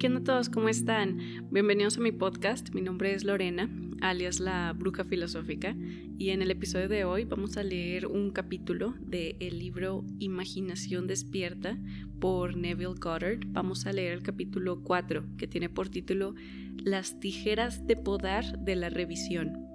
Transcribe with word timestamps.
¿qué 0.00 0.06
onda 0.06 0.24
todos? 0.24 0.48
¿Cómo 0.48 0.70
están? 0.70 1.18
Bienvenidos 1.50 1.98
a 1.98 2.00
mi 2.00 2.10
podcast. 2.10 2.70
Mi 2.70 2.80
nombre 2.80 3.12
es 3.12 3.22
Lorena, 3.22 3.68
alias 4.00 4.40
la 4.40 4.72
bruja 4.72 5.04
filosófica, 5.04 5.76
y 6.16 6.30
en 6.30 6.40
el 6.40 6.50
episodio 6.50 6.88
de 6.88 7.04
hoy 7.04 7.26
vamos 7.26 7.58
a 7.58 7.62
leer 7.62 8.06
un 8.06 8.30
capítulo 8.30 8.94
del 8.98 9.58
libro 9.58 10.02
Imaginación 10.18 11.06
despierta 11.06 11.76
por 12.18 12.56
Neville 12.56 12.94
Goddard. 12.98 13.40
Vamos 13.48 13.84
a 13.84 13.92
leer 13.92 14.14
el 14.14 14.22
capítulo 14.22 14.82
4, 14.82 15.36
que 15.36 15.46
tiene 15.46 15.68
por 15.68 15.90
título 15.90 16.34
Las 16.82 17.20
tijeras 17.20 17.86
de 17.86 17.96
podar 17.96 18.58
de 18.58 18.76
la 18.76 18.88
revisión. 18.88 19.66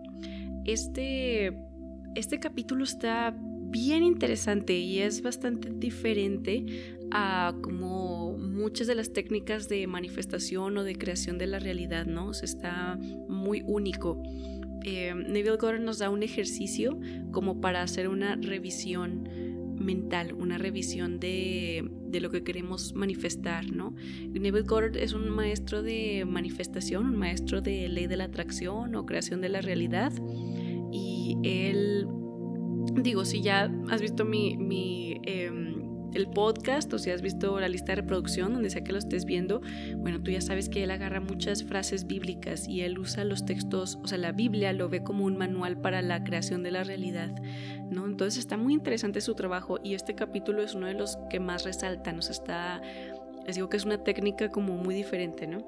Este, 0.66 1.56
este 2.16 2.40
capítulo 2.40 2.84
está 2.84 3.38
bien 3.70 4.02
interesante 4.04 4.76
y 4.76 5.00
es 5.00 5.22
bastante 5.22 5.70
diferente 5.70 6.66
a 7.12 7.54
como 7.62 8.05
muchas 8.66 8.88
de 8.88 8.96
las 8.96 9.14
técnicas 9.14 9.70
de 9.70 9.86
manifestación 9.86 10.76
o 10.80 10.84
de 10.84 10.96
creación 10.96 11.38
de 11.38 11.46
la 11.46 11.60
realidad, 11.60 12.08
¿no? 12.08 12.32
está 12.32 12.98
muy 13.30 13.62
único. 13.64 14.24
Eh, 14.84 15.14
Neville 15.14 15.58
Goddard 15.58 15.82
nos 15.82 16.00
da 16.00 16.10
un 16.10 16.24
ejercicio 16.24 17.00
como 17.32 17.62
para 17.62 17.84
hacer 17.84 18.08
una 18.08 18.38
revisión 18.38 19.30
mental, 19.80 20.34
una 20.34 20.58
revisión 20.58 21.20
de, 21.20 21.88
de, 22.08 22.20
lo 22.22 22.32
que 22.32 22.44
queremos 22.44 22.96
manifestar, 22.96 23.72
¿no? 23.72 23.94
Neville 24.32 24.64
Goddard 24.64 24.98
es 24.98 25.14
un 25.14 25.30
maestro 25.30 25.84
de 25.84 26.26
manifestación, 26.26 27.06
un 27.06 27.18
maestro 27.18 27.62
de 27.62 27.88
ley 27.88 28.08
de 28.08 28.18
la 28.18 28.24
atracción 28.24 28.96
o 28.96 29.06
creación 29.06 29.42
de 29.42 29.50
la 29.50 29.62
realidad 29.62 30.12
y 30.92 31.38
él 31.44 32.08
digo, 33.04 33.26
si 33.26 33.42
ya 33.42 33.72
has 33.90 34.02
visto 34.02 34.26
mi, 34.26 35.20
em, 35.24 35.75
el 36.16 36.28
podcast 36.28 36.92
o 36.94 37.00
si 37.00 37.12
has 37.12 37.22
visto 37.22 37.60
la 37.60 37.68
lista 37.68 37.92
de 37.92 37.98
reproducción, 37.98 38.54
donde 38.54 38.70
sea 38.70 38.84
que 38.84 38.92
lo 38.92 38.98
estés 38.98 39.26
viendo, 39.26 39.62
bueno, 39.98 40.22
tú 40.22 40.32
ya 40.32 40.42
sabes 40.42 40.70
que 40.70 40.84
él 40.84 40.92
agarra 40.92 41.20
muchas 41.20 41.64
frases 41.64 42.08
bíblicas 42.08 42.68
y 42.68 42.82
él 42.82 42.98
usa 42.98 43.24
los 43.26 43.46
textos, 43.46 44.00
o 44.04 44.08
sea, 44.08 44.18
la 44.18 44.32
Biblia 44.32 44.74
lo 44.74 44.90
ve 44.90 45.04
como 45.04 45.26
un 45.26 45.38
manual 45.38 45.80
para 45.80 46.02
la 46.02 46.24
creación 46.24 46.64
de 46.64 46.72
la 46.72 46.84
realidad, 46.84 47.32
¿no? 47.90 48.06
Entonces 48.06 48.40
está 48.40 48.58
muy 48.58 48.74
interesante 48.74 49.22
su 49.22 49.36
trabajo 49.36 49.80
y 49.84 49.94
este 49.94 50.16
capítulo 50.16 50.64
es 50.64 50.74
uno 50.76 50.88
de 50.88 50.94
los 50.94 51.18
que 51.30 51.40
más 51.40 51.64
resalta, 51.64 52.14
nos 52.14 52.30
está, 52.30 52.82
les 53.46 53.56
digo 53.56 53.70
que 53.70 53.78
es 53.78 53.86
una 53.86 54.04
técnica 54.04 54.50
como 54.50 54.78
muy 54.78 54.96
diferente, 54.96 55.48
¿no? 55.48 55.60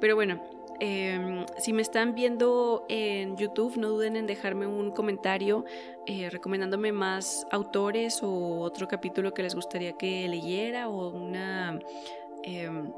Pero 0.00 0.16
bueno, 0.16 0.59
Em, 0.80 1.44
si 1.58 1.74
me 1.74 1.82
están 1.82 2.14
viendo 2.14 2.86
en 2.88 3.36
YouTube, 3.36 3.76
no 3.76 3.90
duden 3.90 4.16
en 4.16 4.26
dejarme 4.26 4.66
un 4.66 4.92
comentario 4.92 5.66
eh, 6.06 6.30
recomendándome 6.30 6.90
más 6.90 7.46
autores 7.50 8.22
o 8.22 8.60
otro 8.60 8.88
capítulo 8.88 9.34
que 9.34 9.42
les 9.42 9.54
gustaría 9.54 9.92
que 9.92 10.26
leyera 10.26 10.88
o 10.88 11.10
una, 11.10 11.78
em, 12.44 12.90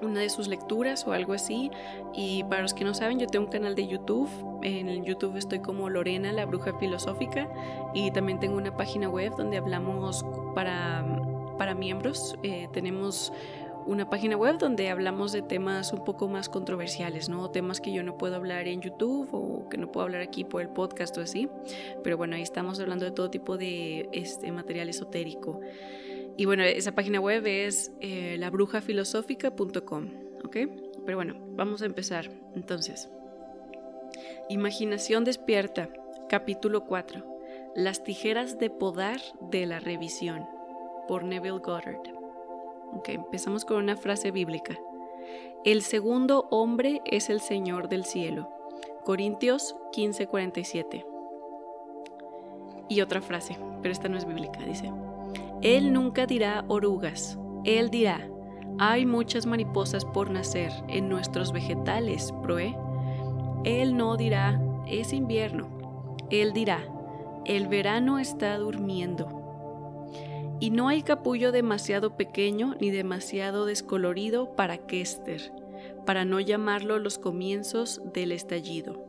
una 0.00 0.20
de 0.20 0.30
sus 0.30 0.48
lecturas 0.48 1.06
o 1.06 1.12
algo 1.12 1.34
así. 1.34 1.70
Y 2.14 2.42
para 2.44 2.62
los 2.62 2.72
que 2.72 2.84
no 2.84 2.94
saben, 2.94 3.18
yo 3.18 3.26
tengo 3.26 3.44
un 3.44 3.52
canal 3.52 3.74
de 3.74 3.86
YouTube. 3.86 4.30
En 4.62 5.04
YouTube 5.04 5.36
estoy 5.36 5.58
como 5.58 5.90
Lorena, 5.90 6.32
la 6.32 6.46
bruja 6.46 6.72
filosófica. 6.78 7.50
Y 7.92 8.12
también 8.12 8.40
tengo 8.40 8.56
una 8.56 8.74
página 8.74 9.10
web 9.10 9.34
donde 9.36 9.58
hablamos 9.58 10.24
para, 10.54 11.04
para 11.58 11.74
miembros. 11.74 12.38
Eh, 12.42 12.68
tenemos 12.72 13.30
una 13.86 14.08
página 14.08 14.36
web 14.36 14.58
donde 14.58 14.88
hablamos 14.90 15.32
de 15.32 15.42
temas 15.42 15.92
un 15.92 16.04
poco 16.04 16.28
más 16.28 16.48
controversiales, 16.48 17.28
¿no? 17.28 17.50
Temas 17.50 17.80
que 17.80 17.92
yo 17.92 18.02
no 18.02 18.16
puedo 18.18 18.36
hablar 18.36 18.68
en 18.68 18.80
YouTube 18.80 19.28
o 19.32 19.68
que 19.68 19.78
no 19.78 19.90
puedo 19.92 20.04
hablar 20.04 20.22
aquí 20.22 20.44
por 20.44 20.62
el 20.62 20.68
podcast 20.68 21.16
o 21.18 21.20
así. 21.20 21.48
Pero 22.02 22.16
bueno, 22.16 22.36
ahí 22.36 22.42
estamos 22.42 22.80
hablando 22.80 23.04
de 23.04 23.10
todo 23.10 23.30
tipo 23.30 23.56
de 23.56 24.08
este, 24.12 24.50
material 24.52 24.88
esotérico. 24.88 25.60
Y 26.36 26.46
bueno, 26.46 26.64
esa 26.64 26.92
página 26.92 27.20
web 27.20 27.46
es 27.46 27.92
eh, 28.00 28.36
labrujafilosófica.com, 28.38 30.08
¿ok? 30.44 30.56
Pero 31.04 31.18
bueno, 31.18 31.36
vamos 31.54 31.82
a 31.82 31.86
empezar. 31.86 32.30
Entonces, 32.54 33.08
Imaginación 34.48 35.24
despierta, 35.24 35.88
capítulo 36.28 36.84
4. 36.84 37.24
Las 37.74 38.04
tijeras 38.04 38.58
de 38.58 38.68
podar 38.68 39.20
de 39.40 39.64
la 39.64 39.80
revisión, 39.80 40.46
por 41.08 41.24
Neville 41.24 41.58
Goddard. 41.58 42.23
Empezamos 43.06 43.64
con 43.64 43.78
una 43.78 43.96
frase 43.96 44.30
bíblica. 44.30 44.78
El 45.64 45.82
segundo 45.82 46.46
hombre 46.50 47.00
es 47.04 47.30
el 47.30 47.40
Señor 47.40 47.88
del 47.88 48.04
cielo. 48.04 48.50
Corintios 49.04 49.76
15:47. 49.92 51.04
Y 52.88 53.00
otra 53.00 53.22
frase, 53.22 53.56
pero 53.82 53.92
esta 53.92 54.08
no 54.08 54.18
es 54.18 54.26
bíblica, 54.26 54.60
dice. 54.60 54.92
Él 55.62 55.92
nunca 55.92 56.26
dirá 56.26 56.64
orugas, 56.68 57.38
él 57.64 57.90
dirá, 57.90 58.28
hay 58.78 59.06
muchas 59.06 59.46
mariposas 59.46 60.04
por 60.04 60.30
nacer 60.30 60.70
en 60.88 61.08
nuestros 61.08 61.52
vegetales, 61.52 62.32
proe. 62.42 62.76
Él 63.64 63.96
no 63.96 64.16
dirá, 64.16 64.60
es 64.86 65.14
invierno, 65.14 65.68
él 66.30 66.52
dirá, 66.52 66.80
el 67.46 67.68
verano 67.68 68.18
está 68.18 68.58
durmiendo 68.58 69.33
y 70.60 70.70
no 70.70 70.88
hay 70.88 71.02
capullo 71.02 71.52
demasiado 71.52 72.16
pequeño 72.16 72.76
ni 72.80 72.90
demasiado 72.90 73.66
descolorido 73.66 74.54
para 74.56 74.86
Kester, 74.86 75.52
para 76.06 76.24
no 76.24 76.40
llamarlo 76.40 76.98
los 76.98 77.18
comienzos 77.18 78.00
del 78.12 78.32
estallido. 78.32 79.06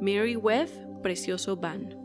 Mary 0.00 0.36
Webb, 0.36 1.02
Precioso 1.02 1.56
Van. 1.56 1.96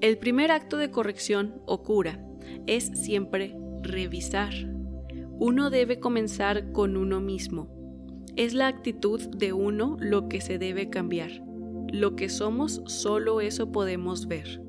El 0.00 0.18
primer 0.18 0.50
acto 0.50 0.76
de 0.76 0.90
corrección 0.90 1.62
o 1.64 1.82
cura 1.82 2.20
es 2.66 2.90
siempre 2.94 3.56
revisar. 3.82 4.52
Uno 5.38 5.70
debe 5.70 6.00
comenzar 6.00 6.72
con 6.72 6.96
uno 6.96 7.20
mismo. 7.20 7.68
Es 8.36 8.52
la 8.52 8.68
actitud 8.68 9.20
de 9.20 9.52
uno 9.52 9.96
lo 10.00 10.28
que 10.28 10.40
se 10.40 10.58
debe 10.58 10.90
cambiar. 10.90 11.30
Lo 11.92 12.16
que 12.16 12.28
somos, 12.28 12.82
solo 12.86 13.40
eso 13.40 13.72
podemos 13.72 14.26
ver. 14.26 14.65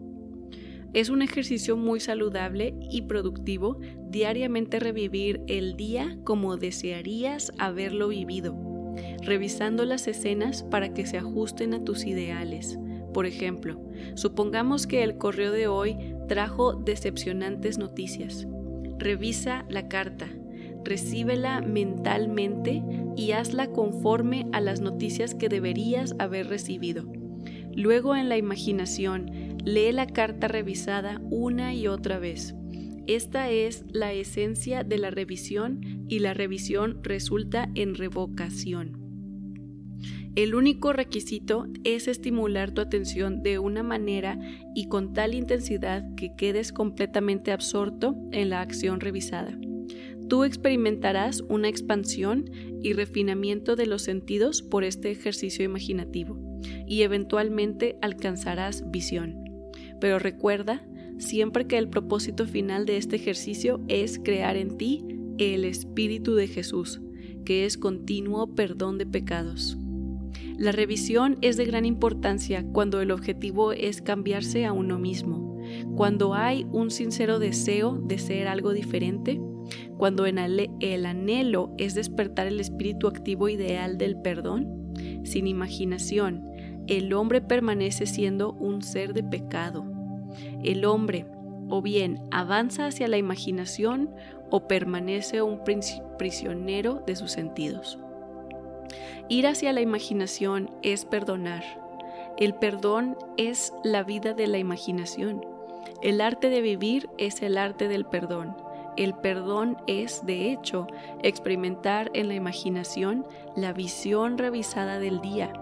Es 0.98 1.10
un 1.10 1.22
ejercicio 1.22 1.78
muy 1.78 2.00
saludable 2.00 2.74
y 2.90 3.04
productivo 3.04 3.80
diariamente 4.10 4.80
revivir 4.80 5.42
el 5.46 5.78
día 5.78 6.18
como 6.24 6.58
desearías 6.58 7.52
haberlo 7.60 8.08
vivido, 8.08 8.58
revisando 9.22 9.86
las 9.86 10.08
escenas 10.08 10.64
para 10.64 10.96
que 10.96 11.06
se 11.06 11.20
ajusten 11.20 11.76
a 11.76 11.84
tus 11.84 12.08
ideales. 12.08 12.80
Por 13.14 13.28
ejemplo, 13.28 13.80
supongamos 14.16 14.88
que 14.88 15.04
el 15.04 15.20
correo 15.20 15.52
de 15.52 15.68
hoy 15.68 15.98
trajo 16.28 16.74
decepcionantes 16.74 17.78
noticias. 17.78 18.48
Revisa 18.98 19.68
la 19.70 19.90
carta, 19.90 20.28
recíbela 20.84 21.62
mentalmente 21.62 22.82
y 23.16 23.34
hazla 23.34 23.68
conforme 23.68 24.48
a 24.52 24.62
las 24.62 24.82
noticias 24.82 25.36
que 25.36 25.48
deberías 25.48 26.16
haber 26.18 26.48
recibido. 26.48 27.06
Luego 27.78 28.16
en 28.16 28.28
la 28.28 28.38
imaginación, 28.38 29.30
Lee 29.68 29.92
la 29.92 30.08
carta 30.08 30.48
revisada 30.48 31.20
una 31.30 31.74
y 31.74 31.88
otra 31.88 32.20
vez. 32.20 32.56
Esta 33.06 33.50
es 33.50 33.84
la 33.92 34.14
esencia 34.14 34.86
de 34.86 34.98
la 34.98 35.12
revisión 35.12 36.06
y 36.08 36.20
la 36.20 36.34
revisión 36.34 37.02
resulta 37.04 37.70
en 37.76 37.96
revocación. 37.96 38.98
El 40.38 40.56
único 40.56 40.94
requisito 40.94 41.68
es 41.84 42.08
estimular 42.08 42.72
tu 42.72 42.80
atención 42.80 43.44
de 43.44 43.60
una 43.60 43.84
manera 43.84 44.40
y 44.74 44.88
con 44.88 45.12
tal 45.12 45.36
intensidad 45.36 46.16
que 46.16 46.34
quedes 46.38 46.72
completamente 46.72 47.52
absorto 47.52 48.16
en 48.32 48.50
la 48.50 48.62
acción 48.62 49.02
revisada. 49.02 49.60
Tú 50.30 50.46
experimentarás 50.46 51.42
una 51.50 51.68
expansión 51.68 52.46
y 52.82 52.94
refinamiento 52.94 53.76
de 53.76 53.86
los 53.86 54.04
sentidos 54.04 54.62
por 54.62 54.86
este 54.86 55.12
ejercicio 55.12 55.66
imaginativo 55.66 56.40
y 56.88 57.02
eventualmente 57.02 57.98
alcanzarás 58.02 58.90
visión. 58.90 59.47
Pero 60.00 60.20
recuerda 60.20 60.86
siempre 61.18 61.66
que 61.66 61.78
el 61.78 61.90
propósito 61.90 62.46
final 62.46 62.86
de 62.86 62.98
este 62.98 63.16
ejercicio 63.16 63.82
es 63.88 64.20
crear 64.20 64.58
en 64.58 64.78
ti 64.78 65.04
el 65.38 65.66
Espíritu 65.66 66.36
de 66.36 66.48
Jesús, 66.48 67.02
que 67.46 67.66
es 67.66 67.78
continuo 67.78 68.56
perdón 68.56 68.98
de 68.98 69.06
pecados. 69.06 69.78
La 70.58 70.72
revisión 70.72 71.38
es 71.42 71.56
de 71.56 71.66
gran 71.66 71.86
importancia 71.86 72.66
cuando 72.72 73.00
el 73.02 73.12
objetivo 73.12 73.74
es 73.74 74.02
cambiarse 74.02 74.66
a 74.66 74.74
uno 74.74 74.98
mismo, 74.98 75.60
cuando 75.96 76.34
hay 76.34 76.66
un 76.72 76.90
sincero 76.90 77.38
deseo 77.38 77.94
de 77.94 78.18
ser 78.18 78.48
algo 78.48 78.74
diferente, 78.74 79.40
cuando 79.98 80.26
el 80.26 81.06
anhelo 81.06 81.74
es 81.78 81.94
despertar 81.94 82.48
el 82.48 82.60
espíritu 82.60 83.08
activo 83.08 83.50
ideal 83.50 83.98
del 83.98 84.20
perdón, 84.20 84.94
sin 85.24 85.46
imaginación, 85.46 86.44
el 86.88 87.14
hombre 87.14 87.42
permanece 87.42 88.06
siendo 88.06 88.54
un 88.54 88.82
ser 88.82 89.14
de 89.14 89.24
pecado. 89.24 89.86
El 90.64 90.86
hombre 90.86 91.26
o 91.70 91.82
bien 91.82 92.20
avanza 92.32 92.86
hacia 92.86 93.08
la 93.08 93.18
imaginación 93.18 94.10
o 94.50 94.68
permanece 94.68 95.42
un 95.42 95.62
prisionero 96.18 97.04
de 97.06 97.16
sus 97.16 97.32
sentidos. 97.32 98.00
Ir 99.28 99.48
hacia 99.48 99.74
la 99.74 99.82
imaginación 99.82 100.72
es 100.82 101.04
perdonar. 101.04 101.64
El 102.38 102.56
perdón 102.56 103.18
es 103.36 103.74
la 103.84 104.04
vida 104.04 104.34
de 104.34 104.48
la 104.48 104.58
imaginación. 104.58 105.46
El 106.02 106.22
arte 106.22 106.50
de 106.50 106.62
vivir 106.62 107.10
es 107.18 107.42
el 107.42 107.58
arte 107.58 107.88
del 107.88 108.06
perdón. 108.06 108.56
el 108.96 109.14
perdón 109.14 109.78
es, 109.86 110.26
de 110.26 110.52
hecho, 110.52 110.88
experimentar 111.22 112.10
en 112.16 112.30
la 112.30 112.34
imaginación 112.34 113.28
la 113.56 113.72
visión 113.72 114.40
revisada 114.40 114.98
del 114.98 115.22
día, 115.22 115.54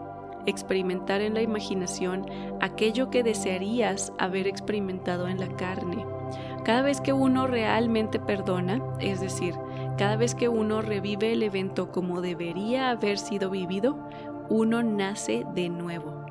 experimentar 0.45 1.21
en 1.21 1.33
la 1.33 1.41
imaginación 1.41 2.25
aquello 2.61 3.09
que 3.09 3.23
desearías 3.23 4.13
haber 4.17 4.47
experimentado 4.47 5.27
en 5.27 5.39
la 5.39 5.49
carne. 5.55 6.05
Cada 6.63 6.81
vez 6.81 6.99
que 7.01 7.13
uno 7.13 7.47
realmente 7.47 8.19
perdona, 8.19 8.81
es 8.99 9.21
decir, 9.21 9.53
cada 9.97 10.17
vez 10.17 10.35
que 10.35 10.49
uno 10.49 10.81
revive 10.81 11.33
el 11.33 11.43
evento 11.43 11.91
como 11.91 12.21
debería 12.21 12.89
haber 12.89 13.17
sido 13.17 13.49
vivido, 13.49 13.97
uno 14.49 14.83
nace 14.83 15.45
de 15.53 15.69
nuevo. 15.69 16.25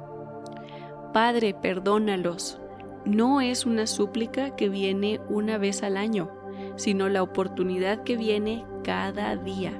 Padre, 1.12 1.55
perdónalos. 1.55 2.61
No 3.05 3.40
es 3.40 3.66
una 3.66 3.87
súplica 3.87 4.56
que 4.56 4.69
viene 4.69 5.20
una 5.28 5.58
vez 5.58 5.82
al 5.82 5.96
año, 5.96 6.31
sino 6.76 7.08
la 7.08 7.22
oportunidad 7.22 8.02
que 8.02 8.16
viene 8.16 8.64
cada 8.82 9.37
día. 9.37 9.72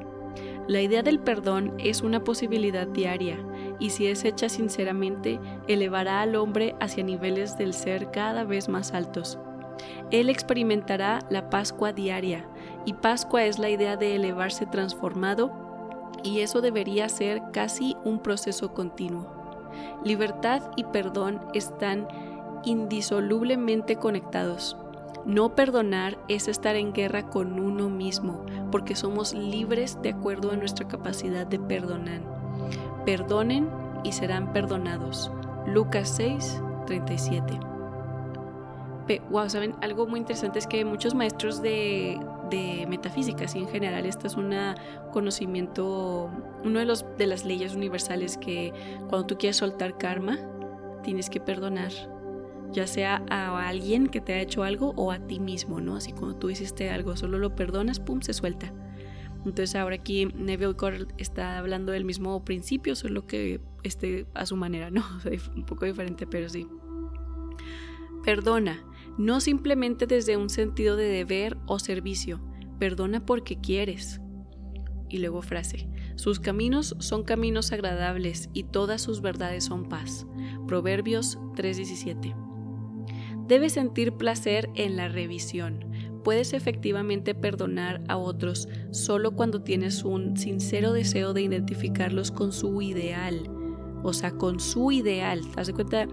La 0.69 0.81
idea 0.81 1.03
del 1.03 1.19
perdón 1.19 1.75
es 1.79 2.03
una 2.03 2.23
posibilidad 2.25 2.87
diaria 2.87 3.39
y 3.79 3.91
si 3.91 4.07
es 4.07 4.25
hecha 4.25 4.49
sinceramente, 4.49 5.41
elevará 5.69 6.21
al 6.21 6.37
hombre 6.37 6.75
hacia 6.81 7.05
niveles 7.05 7.57
del 7.59 7.75
ser 7.75 8.11
cada 8.11 8.45
vez 8.45 8.69
más 8.69 8.93
altos. 8.93 9.39
Él 10.11 10.29
experimentará 10.29 11.21
la 11.31 11.51
Pascua 11.51 11.93
diaria 11.93 12.47
y 12.85 12.95
Pascua 12.95 13.45
es 13.45 13.59
la 13.59 13.71
idea 13.71 13.97
de 13.97 14.15
elevarse 14.15 14.67
transformado 14.67 15.51
y 16.23 16.41
eso 16.41 16.61
debería 16.61 17.09
ser 17.09 17.43
casi 17.53 17.97
un 18.05 18.21
proceso 18.21 18.73
continuo. 18.73 19.27
Libertad 20.05 20.63
y 20.77 20.85
perdón 20.85 21.41
están 21.55 22.07
indisolublemente 22.65 23.97
conectados. 23.97 24.77
No 25.25 25.55
perdonar 25.55 26.19
es 26.29 26.49
estar 26.49 26.77
en 26.77 26.93
guerra 26.93 27.31
con 27.31 27.59
uno 27.59 27.89
mismo, 27.89 28.45
porque 28.71 28.95
somos 28.95 29.33
libres 29.33 30.01
de 30.03 30.11
acuerdo 30.11 30.51
a 30.51 30.57
nuestra 30.57 30.87
capacidad 30.87 31.47
de 31.47 31.59
perdonar. 31.59 32.34
Perdonen 33.05 33.69
y 34.03 34.13
serán 34.13 34.53
perdonados. 34.53 35.31
Lucas 35.67 36.09
6, 36.17 36.63
37. 36.87 37.59
Wow, 39.31 39.51
¿saben? 39.51 39.75
Algo 39.83 40.07
muy 40.07 40.21
interesante 40.21 40.59
es 40.59 40.67
que 40.67 40.85
muchos 40.85 41.15
maestros 41.15 41.61
de, 41.61 42.19
de 42.51 42.87
metafísica, 42.89 43.45
y 43.55 43.59
en 43.59 43.69
general, 43.69 44.07
este 44.07 44.27
es 44.27 44.37
un 44.37 44.55
conocimiento, 45.13 46.31
uno 46.65 46.79
de, 46.79 46.87
los, 46.87 47.05
de 47.19 47.27
las 47.27 47.45
leyes 47.45 47.75
universales 47.75 48.39
que 48.39 48.73
cuando 49.11 49.27
tú 49.27 49.37
quieres 49.37 49.57
soltar 49.57 49.99
karma, 49.99 50.39
tienes 51.03 51.29
que 51.29 51.41
perdonar 51.41 51.93
ya 52.75 52.87
sea 52.87 53.23
a 53.31 53.69
alguien 53.69 54.09
que 54.09 54.21
te 54.21 54.35
ha 54.35 54.41
hecho 54.41 54.65
algo 54.65 54.93
o 54.97 55.13
a 55.13 55.21
ti 55.21 55.39
mismo, 55.39 55.81
¿no? 55.81 55.97
Así 55.97 56.13
como 56.13 56.35
tú 56.35 56.51
hiciste 56.51 56.91
algo, 56.91 57.17
solo 57.17 57.39
lo 57.39 57.55
perdonas, 57.55 58.01
pum, 58.01 58.21
se 58.21 58.35
suelta. 58.35 58.73
Entonces 59.45 59.75
ahora 59.75 59.97
aquí 59.97 60.27
Neville 60.27 60.73
Goddard 60.73 61.09
está 61.19 61.59
hablando 61.59 61.93
del 61.93 62.05
mismo 62.05 62.45
principio, 62.45 62.97
solo 62.97 63.27
que 63.27 63.61
este 63.83 64.27
a 64.35 64.47
su 64.47 64.57
manera, 64.57 64.91
¿no? 64.91 65.05
un 65.55 65.65
poco 65.65 65.85
diferente, 65.85 66.27
pero 66.27 66.49
sí. 66.49 66.67
Perdona, 68.25 68.83
no 69.19 69.41
simplemente 69.41 70.07
desde 70.07 70.37
un 70.37 70.49
sentido 70.49 70.97
de 70.97 71.05
deber 71.05 71.59
o 71.67 71.79
servicio, 71.79 72.41
perdona 72.79 73.25
porque 73.25 73.61
quieres. 73.61 74.21
Y 75.11 75.19
luego 75.19 75.43
frase, 75.43 75.89
sus 76.17 76.41
caminos 76.41 76.97
son 76.99 77.23
caminos 77.23 77.71
agradables 77.73 78.49
y 78.53 78.65
todas 78.65 79.03
sus 79.03 79.21
verdades 79.21 79.65
son 79.65 79.89
paz. 79.89 80.27
Proverbios 80.67 81.39
3:17. 81.55 82.35
Debes 83.47 83.75
sentir 83.75 84.15
placer 84.15 84.71
en 84.75 84.97
la 84.97 85.09
revisión. 85.09 85.85
Puedes 86.25 86.55
efectivamente 86.55 87.35
perdonar 87.35 88.03
a 88.09 88.17
otros 88.17 88.69
solo 88.91 89.33
cuando 89.33 89.63
tienes 89.63 90.05
un 90.05 90.37
sincero 90.39 90.93
deseo 90.95 91.35
de 91.35 91.43
identificarlos 91.43 92.31
con 92.31 92.53
su 92.53 92.81
ideal. 92.81 93.43
O 94.03 94.13
sea, 94.15 94.33
con 94.33 94.59
su 94.59 94.91
ideal. 94.91 95.43
¿Te 95.43 95.57
das 95.57 95.71
cuenta? 95.71 96.09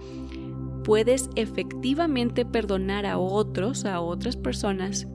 Puedes 0.83 1.29
efectivamente 1.35 2.45
perdonar 2.45 3.05
a 3.05 3.17
otros, 3.17 3.85
a 3.85 4.01
otras 4.01 4.35
personas, 4.35 5.07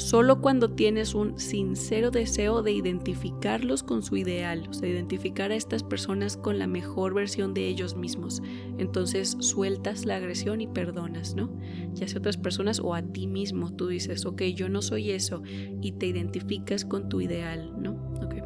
solo 0.00 0.40
cuando 0.40 0.70
tienes 0.70 1.14
un 1.14 1.38
sincero 1.38 2.10
deseo 2.10 2.62
de 2.62 2.72
identificarlos 2.72 3.82
con 3.82 4.02
su 4.02 4.16
ideal, 4.16 4.66
o 4.68 4.72
sea, 4.72 4.88
identificar 4.88 5.52
a 5.52 5.56
estas 5.56 5.82
personas 5.82 6.36
con 6.36 6.58
la 6.58 6.66
mejor 6.66 7.14
versión 7.14 7.54
de 7.54 7.68
ellos 7.68 7.96
mismos. 7.96 8.42
Entonces 8.78 9.36
sueltas 9.40 10.06
la 10.06 10.16
agresión 10.16 10.60
y 10.60 10.66
perdonas, 10.66 11.34
¿no? 11.34 11.52
Ya 11.92 12.08
sea 12.08 12.16
a 12.16 12.20
otras 12.20 12.36
personas 12.36 12.80
o 12.80 12.94
a 12.94 13.02
ti 13.02 13.26
mismo, 13.26 13.72
tú 13.74 13.88
dices, 13.88 14.26
ok, 14.26 14.42
yo 14.54 14.68
no 14.68 14.82
soy 14.82 15.10
eso, 15.10 15.42
y 15.80 15.92
te 15.92 16.06
identificas 16.06 16.84
con 16.84 17.08
tu 17.08 17.20
ideal, 17.20 17.72
¿no? 17.80 17.92
Ok. 18.22 18.36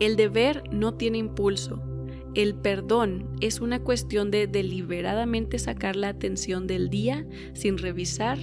El 0.00 0.16
deber 0.16 0.64
no 0.70 0.94
tiene 0.94 1.18
impulso. 1.18 1.82
El 2.34 2.56
perdón 2.56 3.36
es 3.40 3.60
una 3.60 3.78
cuestión 3.78 4.32
de 4.32 4.48
deliberadamente 4.48 5.58
sacar 5.60 5.94
la 5.94 6.08
atención 6.08 6.66
del 6.66 6.90
día 6.90 7.24
sin 7.52 7.78
revisar 7.78 8.38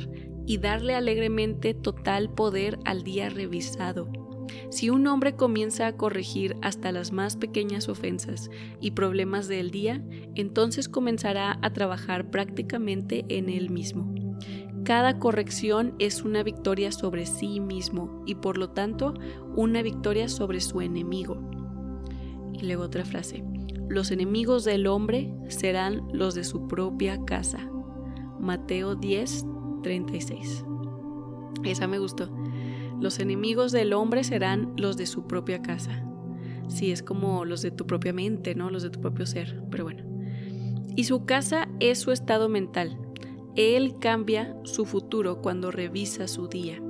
y 0.46 0.58
darle 0.58 0.96
alegremente 0.96 1.74
total 1.74 2.30
poder 2.30 2.80
al 2.86 3.04
día 3.04 3.30
revisado. 3.30 4.10
Si 4.70 4.90
un 4.90 5.08
hombre 5.08 5.36
comienza 5.36 5.88
a 5.88 5.98
corregir 5.98 6.56
hasta 6.62 6.92
las 6.92 7.12
más 7.12 7.36
pequeñas 7.36 7.90
ofensas 7.90 8.50
y 8.80 8.92
problemas 8.92 9.48
del 9.48 9.72
día, 9.72 10.04
entonces 10.36 10.90
comenzará 10.90 11.60
a 11.62 11.74
trabajar 11.74 12.30
prácticamente 12.30 13.26
en 13.30 13.50
él 13.50 13.70
mismo. 13.70 14.14
Cada 14.84 15.20
corrección 15.20 15.94
es 16.00 16.24
una 16.24 16.42
victoria 16.42 16.92
sobre 16.92 17.26
sí 17.26 17.60
mismo 17.60 18.24
y 18.26 18.36
por 18.36 18.58
lo 18.58 18.72
tanto 18.72 19.14
una 19.56 19.82
victoria 19.84 20.28
sobre 20.28 20.60
su 20.60 20.82
enemigo. 20.82 21.38
Y 22.54 22.66
luego 22.66 22.84
otra 22.84 23.06
frase. 23.06 23.44
Los 23.88 24.10
enemigos 24.12 24.64
del 24.64 24.88
hombre 24.88 25.34
serán 25.50 26.08
los 26.14 26.34
de 26.34 26.44
su 26.44 26.68
propia 26.68 27.24
casa. 27.26 27.70
Mateo 28.40 28.96
10, 28.96 29.46
36. 29.82 30.66
Esa 31.64 31.88
me 31.88 32.00
gustó. 32.00 32.30
Los 33.00 33.20
enemigos 33.20 33.72
del 33.72 33.94
hombre 33.94 34.24
serán 34.24 34.74
los 34.78 34.98
de 34.98 35.06
su 35.06 35.28
propia 35.28 35.62
casa. 35.62 36.06
Sí, 36.68 36.92
es 36.92 37.04
como 37.04 37.46
los 37.46 37.62
de 37.62 37.72
tu 37.72 37.86
propia 37.86 38.14
mente, 38.14 38.56
¿no? 38.56 38.70
Los 38.70 38.84
de 38.84 38.90
tu 38.90 39.02
propio 39.02 39.26
ser, 39.26 39.62
pero 39.70 39.84
bueno. 39.84 40.04
Y 40.96 41.06
su 41.06 41.26
casa 41.26 41.68
es 41.80 42.00
su 42.00 42.12
estado 42.12 42.48
mental. 42.48 42.98
Él 43.56 43.96
cambia 44.00 44.56
su 44.64 44.86
futuro 44.86 45.42
cuando 45.42 45.72
revisa 45.72 46.28
su 46.28 46.48
día. 46.48 46.82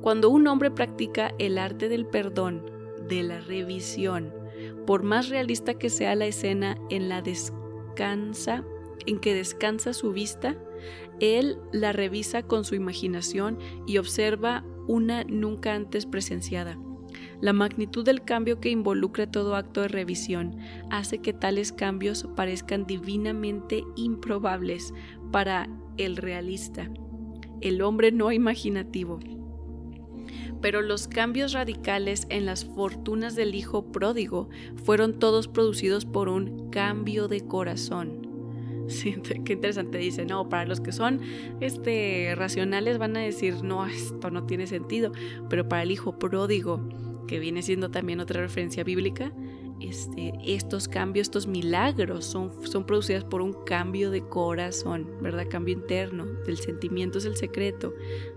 Cuando 0.00 0.30
un 0.30 0.46
hombre 0.46 0.70
practica 0.70 1.34
el 1.38 1.58
arte 1.58 1.88
del 1.88 2.06
perdón, 2.06 2.70
de 3.08 3.22
la 3.22 3.40
revisión, 3.40 4.32
por 4.86 5.02
más 5.02 5.28
realista 5.28 5.74
que 5.74 5.90
sea 5.90 6.14
la 6.14 6.26
escena 6.26 6.78
en 6.90 7.08
la 7.08 7.22
descansa, 7.22 8.64
en 9.06 9.18
que 9.18 9.34
descansa 9.34 9.92
su 9.92 10.12
vista, 10.12 10.56
él 11.20 11.58
la 11.72 11.92
revisa 11.92 12.42
con 12.42 12.64
su 12.64 12.74
imaginación 12.74 13.58
y 13.86 13.98
observa 13.98 14.64
una 14.86 15.24
nunca 15.24 15.74
antes 15.74 16.06
presenciada. 16.06 16.78
La 17.40 17.52
magnitud 17.52 18.04
del 18.04 18.24
cambio 18.24 18.60
que 18.60 18.70
involucra 18.70 19.30
todo 19.30 19.54
acto 19.54 19.82
de 19.82 19.88
revisión 19.88 20.56
hace 20.90 21.18
que 21.18 21.32
tales 21.32 21.72
cambios 21.72 22.26
parezcan 22.36 22.86
divinamente 22.86 23.84
improbables 23.96 24.92
para 25.30 25.68
el 25.96 26.16
realista, 26.16 26.90
el 27.60 27.82
hombre 27.82 28.12
no 28.12 28.32
imaginativo. 28.32 29.20
Pero 30.60 30.82
los 30.82 31.06
cambios 31.06 31.52
radicales 31.52 32.26
en 32.30 32.44
las 32.44 32.64
fortunas 32.64 33.36
del 33.36 33.54
hijo 33.54 33.92
pródigo 33.92 34.48
fueron 34.84 35.18
todos 35.18 35.46
producidos 35.46 36.04
por 36.04 36.28
un 36.28 36.70
cambio 36.70 37.28
de 37.28 37.46
corazón. 37.46 38.27
Sí, 38.88 39.14
qué 39.44 39.52
interesante 39.52 39.98
dice, 39.98 40.24
no, 40.24 40.48
para 40.48 40.64
los 40.64 40.80
que 40.80 40.92
son 40.92 41.20
este, 41.60 42.34
racionales 42.36 42.98
van 42.98 43.16
a 43.16 43.20
decir, 43.20 43.62
no, 43.62 43.86
esto 43.86 44.30
no 44.30 44.44
tiene 44.44 44.66
sentido, 44.66 45.12
pero 45.48 45.68
para 45.68 45.82
el 45.82 45.90
hijo 45.90 46.18
pródigo, 46.18 46.80
que 47.26 47.38
viene 47.38 47.62
siendo 47.62 47.90
también 47.90 48.20
otra 48.20 48.40
referencia 48.40 48.82
bíblica, 48.84 49.32
este, 49.80 50.32
estos 50.44 50.88
cambios, 50.88 51.26
estos 51.26 51.46
milagros 51.46 52.24
son, 52.24 52.50
son 52.66 52.84
producidos 52.84 53.22
por 53.22 53.42
un 53.42 53.52
cambio 53.64 54.10
de 54.10 54.22
corazón, 54.22 55.08
¿verdad? 55.20 55.46
Cambio 55.48 55.74
interno, 55.74 56.24
del 56.24 56.56
sentimiento 56.58 57.18
es 57.18 57.26
el 57.26 57.36
secreto. 57.36 57.94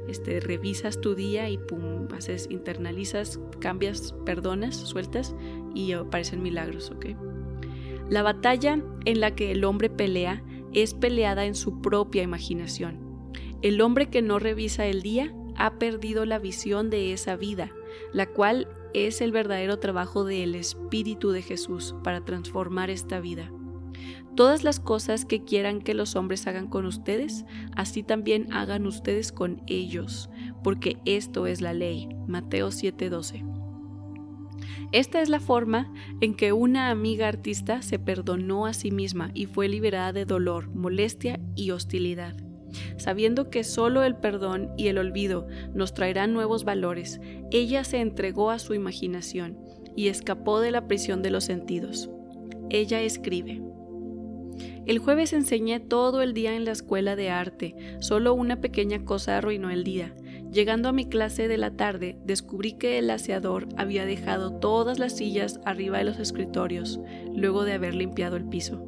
Este, 0.07 0.39
revisas 0.39 1.01
tu 1.01 1.15
día 1.15 1.49
y 1.49 1.57
pum, 1.57 2.07
haces, 2.15 2.47
internalizas, 2.51 3.39
cambias, 3.59 4.13
perdonas, 4.23 4.75
sueltas 4.75 5.33
y 5.73 5.93
aparecen 5.93 6.43
milagros, 6.43 6.91
¿ok? 6.91 7.07
La 8.11 8.23
batalla 8.23 8.77
en 9.05 9.21
la 9.21 9.35
que 9.35 9.51
el 9.51 9.63
hombre 9.63 9.89
pelea 9.89 10.43
es 10.73 10.93
peleada 10.93 11.45
en 11.45 11.55
su 11.55 11.79
propia 11.79 12.23
imaginación. 12.23 13.31
El 13.61 13.79
hombre 13.79 14.09
que 14.09 14.21
no 14.21 14.37
revisa 14.37 14.85
el 14.85 15.01
día 15.01 15.33
ha 15.55 15.79
perdido 15.79 16.25
la 16.25 16.37
visión 16.37 16.89
de 16.89 17.13
esa 17.13 17.37
vida, 17.37 17.71
la 18.11 18.25
cual 18.25 18.67
es 18.93 19.21
el 19.21 19.31
verdadero 19.31 19.79
trabajo 19.79 20.25
del 20.25 20.55
Espíritu 20.55 21.31
de 21.31 21.41
Jesús 21.41 21.95
para 22.03 22.25
transformar 22.25 22.89
esta 22.89 23.21
vida. 23.21 23.49
Todas 24.35 24.65
las 24.65 24.81
cosas 24.81 25.23
que 25.23 25.45
quieran 25.45 25.79
que 25.79 25.93
los 25.93 26.17
hombres 26.17 26.47
hagan 26.47 26.67
con 26.67 26.85
ustedes, 26.85 27.45
así 27.77 28.03
también 28.03 28.51
hagan 28.51 28.87
ustedes 28.87 29.31
con 29.31 29.61
ellos, 29.67 30.29
porque 30.65 30.97
esto 31.05 31.47
es 31.47 31.61
la 31.61 31.71
ley. 31.71 32.09
Mateo 32.27 32.71
7:12. 32.71 33.60
Esta 34.91 35.21
es 35.21 35.29
la 35.29 35.39
forma 35.39 35.93
en 36.19 36.35
que 36.35 36.51
una 36.51 36.89
amiga 36.89 37.27
artista 37.27 37.81
se 37.81 37.97
perdonó 37.97 38.65
a 38.65 38.73
sí 38.73 38.91
misma 38.91 39.31
y 39.33 39.45
fue 39.45 39.69
liberada 39.69 40.11
de 40.11 40.25
dolor, 40.25 40.67
molestia 40.75 41.39
y 41.55 41.71
hostilidad. 41.71 42.35
Sabiendo 42.97 43.49
que 43.49 43.63
solo 43.63 44.03
el 44.03 44.15
perdón 44.15 44.71
y 44.77 44.87
el 44.87 44.97
olvido 44.97 45.47
nos 45.73 45.93
traerán 45.93 46.33
nuevos 46.33 46.63
valores, 46.63 47.21
ella 47.51 47.83
se 47.83 47.99
entregó 47.99 48.49
a 48.49 48.59
su 48.59 48.73
imaginación 48.73 49.57
y 49.95 50.07
escapó 50.07 50.59
de 50.59 50.71
la 50.71 50.87
prisión 50.87 51.21
de 51.21 51.31
los 51.31 51.45
sentidos. 51.45 52.09
Ella 52.69 53.01
escribe, 53.01 53.61
el 54.85 54.99
jueves 54.99 55.33
enseñé 55.33 55.79
todo 55.79 56.21
el 56.21 56.33
día 56.33 56.55
en 56.55 56.65
la 56.65 56.71
escuela 56.71 57.15
de 57.15 57.29
arte, 57.29 57.75
solo 57.99 58.33
una 58.33 58.61
pequeña 58.61 59.05
cosa 59.05 59.37
arruinó 59.37 59.69
el 59.69 59.83
día. 59.83 60.15
Llegando 60.51 60.89
a 60.89 60.91
mi 60.91 61.05
clase 61.05 61.47
de 61.47 61.57
la 61.57 61.71
tarde, 61.71 62.17
descubrí 62.25 62.73
que 62.73 62.99
el 62.99 63.09
aseador 63.09 63.69
había 63.77 64.05
dejado 64.05 64.51
todas 64.51 64.99
las 64.99 65.15
sillas 65.15 65.61
arriba 65.63 65.99
de 65.99 66.03
los 66.03 66.19
escritorios, 66.19 66.99
luego 67.33 67.63
de 67.63 67.71
haber 67.71 67.95
limpiado 67.95 68.35
el 68.35 68.43
piso. 68.43 68.85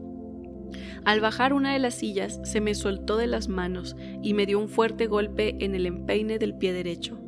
Al 1.05 1.21
bajar 1.21 1.53
una 1.53 1.71
de 1.71 1.79
las 1.79 1.95
sillas, 1.95 2.41
se 2.43 2.59
me 2.59 2.75
soltó 2.75 3.15
de 3.15 3.27
las 3.27 3.47
manos 3.47 3.95
y 4.21 4.33
me 4.33 4.45
dio 4.45 4.59
un 4.59 4.67
fuerte 4.67 5.07
golpe 5.07 5.55
en 5.63 5.73
el 5.73 5.85
empeine 5.85 6.37
del 6.37 6.53
pie 6.53 6.73
derecho. 6.73 7.19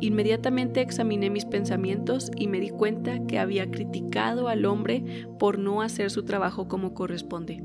Inmediatamente 0.00 0.80
examiné 0.80 1.30
mis 1.30 1.44
pensamientos 1.44 2.32
y 2.36 2.48
me 2.48 2.58
di 2.58 2.70
cuenta 2.70 3.24
que 3.26 3.38
había 3.38 3.70
criticado 3.70 4.48
al 4.48 4.64
hombre 4.64 5.26
por 5.38 5.58
no 5.58 5.82
hacer 5.82 6.10
su 6.10 6.24
trabajo 6.24 6.66
como 6.66 6.94
corresponde. 6.94 7.62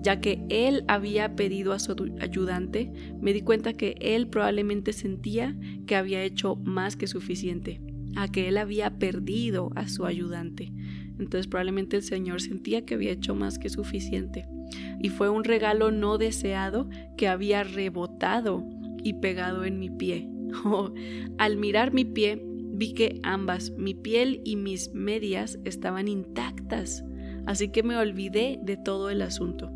Ya 0.00 0.20
que 0.20 0.44
él 0.48 0.84
había 0.88 1.34
pedido 1.34 1.72
a 1.72 1.78
su 1.78 1.94
ayudante, 2.20 2.92
me 3.20 3.32
di 3.32 3.42
cuenta 3.42 3.72
que 3.72 3.96
él 4.00 4.28
probablemente 4.28 4.92
sentía 4.92 5.56
que 5.86 5.96
había 5.96 6.22
hecho 6.22 6.56
más 6.56 6.96
que 6.96 7.06
suficiente, 7.06 7.80
a 8.16 8.28
que 8.28 8.48
él 8.48 8.58
había 8.58 8.98
perdido 8.98 9.70
a 9.74 9.88
su 9.88 10.06
ayudante. 10.06 10.72
Entonces 11.18 11.48
probablemente 11.48 11.96
el 11.96 12.02
Señor 12.02 12.40
sentía 12.40 12.84
que 12.84 12.94
había 12.94 13.10
hecho 13.10 13.34
más 13.34 13.58
que 13.58 13.68
suficiente. 13.68 14.46
Y 15.00 15.08
fue 15.08 15.30
un 15.30 15.44
regalo 15.44 15.90
no 15.90 16.18
deseado 16.18 16.88
que 17.16 17.28
había 17.28 17.64
rebotado 17.64 18.64
y 19.02 19.14
pegado 19.14 19.64
en 19.64 19.78
mi 19.78 19.90
pie. 19.90 20.28
Al 21.38 21.56
mirar 21.56 21.92
mi 21.92 22.04
pie, 22.04 22.40
vi 22.44 22.94
que 22.94 23.18
ambas, 23.24 23.72
mi 23.72 23.94
piel 23.94 24.42
y 24.44 24.56
mis 24.56 24.92
medias, 24.92 25.58
estaban 25.64 26.06
intactas 26.06 27.02
así 27.48 27.70
que 27.70 27.82
me 27.82 27.96
olvidé 27.96 28.60
de 28.62 28.76
todo 28.76 29.08
el 29.08 29.22
asunto. 29.22 29.72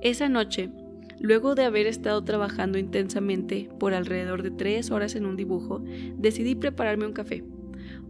Esa 0.00 0.28
noche, 0.28 0.70
luego 1.18 1.56
de 1.56 1.64
haber 1.64 1.88
estado 1.88 2.22
trabajando 2.22 2.78
intensamente 2.78 3.68
por 3.80 3.94
alrededor 3.94 4.44
de 4.44 4.52
tres 4.52 4.92
horas 4.92 5.16
en 5.16 5.26
un 5.26 5.36
dibujo, 5.36 5.82
decidí 6.16 6.54
prepararme 6.54 7.06
un 7.06 7.12
café. 7.12 7.42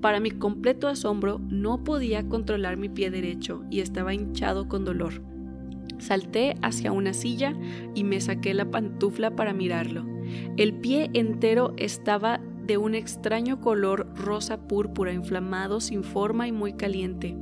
Para 0.02 0.20
mi 0.20 0.30
completo 0.30 0.86
asombro, 0.88 1.40
no 1.48 1.84
podía 1.84 2.28
controlar 2.28 2.76
mi 2.76 2.90
pie 2.90 3.10
derecho 3.10 3.64
y 3.70 3.80
estaba 3.80 4.12
hinchado 4.12 4.68
con 4.68 4.84
dolor. 4.84 5.22
Salté 5.98 6.56
hacia 6.62 6.92
una 6.92 7.14
silla 7.14 7.54
y 7.94 8.04
me 8.04 8.20
saqué 8.20 8.52
la 8.52 8.70
pantufla 8.70 9.34
para 9.34 9.54
mirarlo. 9.54 10.04
El 10.56 10.74
pie 10.74 11.10
entero 11.14 11.72
estaba 11.78 12.40
de 12.68 12.76
un 12.76 12.94
extraño 12.94 13.60
color 13.60 14.06
rosa 14.14 14.58
púrpura, 14.58 15.12
inflamado, 15.12 15.80
sin 15.80 16.04
forma 16.04 16.46
y 16.46 16.52
muy 16.52 16.74
caliente. 16.74 17.34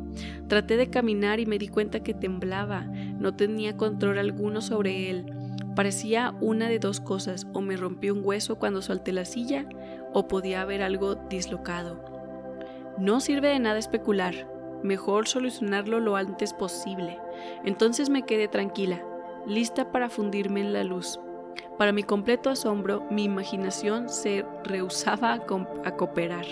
Traté 0.48 0.76
de 0.76 0.88
caminar 0.88 1.40
y 1.40 1.46
me 1.46 1.58
di 1.58 1.66
cuenta 1.66 2.04
que 2.04 2.14
temblaba, 2.14 2.82
no 2.82 3.34
tenía 3.34 3.76
control 3.76 4.18
alguno 4.18 4.62
sobre 4.62 5.10
él. 5.10 5.26
Parecía 5.74 6.32
una 6.40 6.68
de 6.68 6.78
dos 6.78 7.00
cosas, 7.00 7.48
o 7.52 7.60
me 7.60 7.76
rompí 7.76 8.08
un 8.08 8.24
hueso 8.24 8.60
cuando 8.60 8.82
solté 8.82 9.12
la 9.12 9.24
silla, 9.24 9.68
o 10.14 10.28
podía 10.28 10.62
haber 10.62 10.80
algo 10.80 11.16
dislocado. 11.28 12.00
No 12.96 13.18
sirve 13.18 13.48
de 13.48 13.58
nada 13.58 13.80
especular, 13.80 14.48
mejor 14.84 15.26
solucionarlo 15.26 15.98
lo 15.98 16.14
antes 16.14 16.54
posible. 16.54 17.18
Entonces 17.64 18.10
me 18.10 18.22
quedé 18.22 18.46
tranquila, 18.46 19.04
lista 19.44 19.90
para 19.90 20.08
fundirme 20.08 20.60
en 20.60 20.72
la 20.72 20.84
luz. 20.84 21.18
Para 21.78 21.92
mi 21.92 22.02
completo 22.02 22.48
asombro, 22.48 23.02
mi 23.10 23.24
imaginación 23.24 24.08
se 24.08 24.46
rehusaba 24.64 25.34
a, 25.34 25.96
cooperar. 25.96 26.46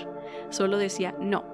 Solo 0.50 0.76
decía, 0.76 1.14
no. 1.18 1.44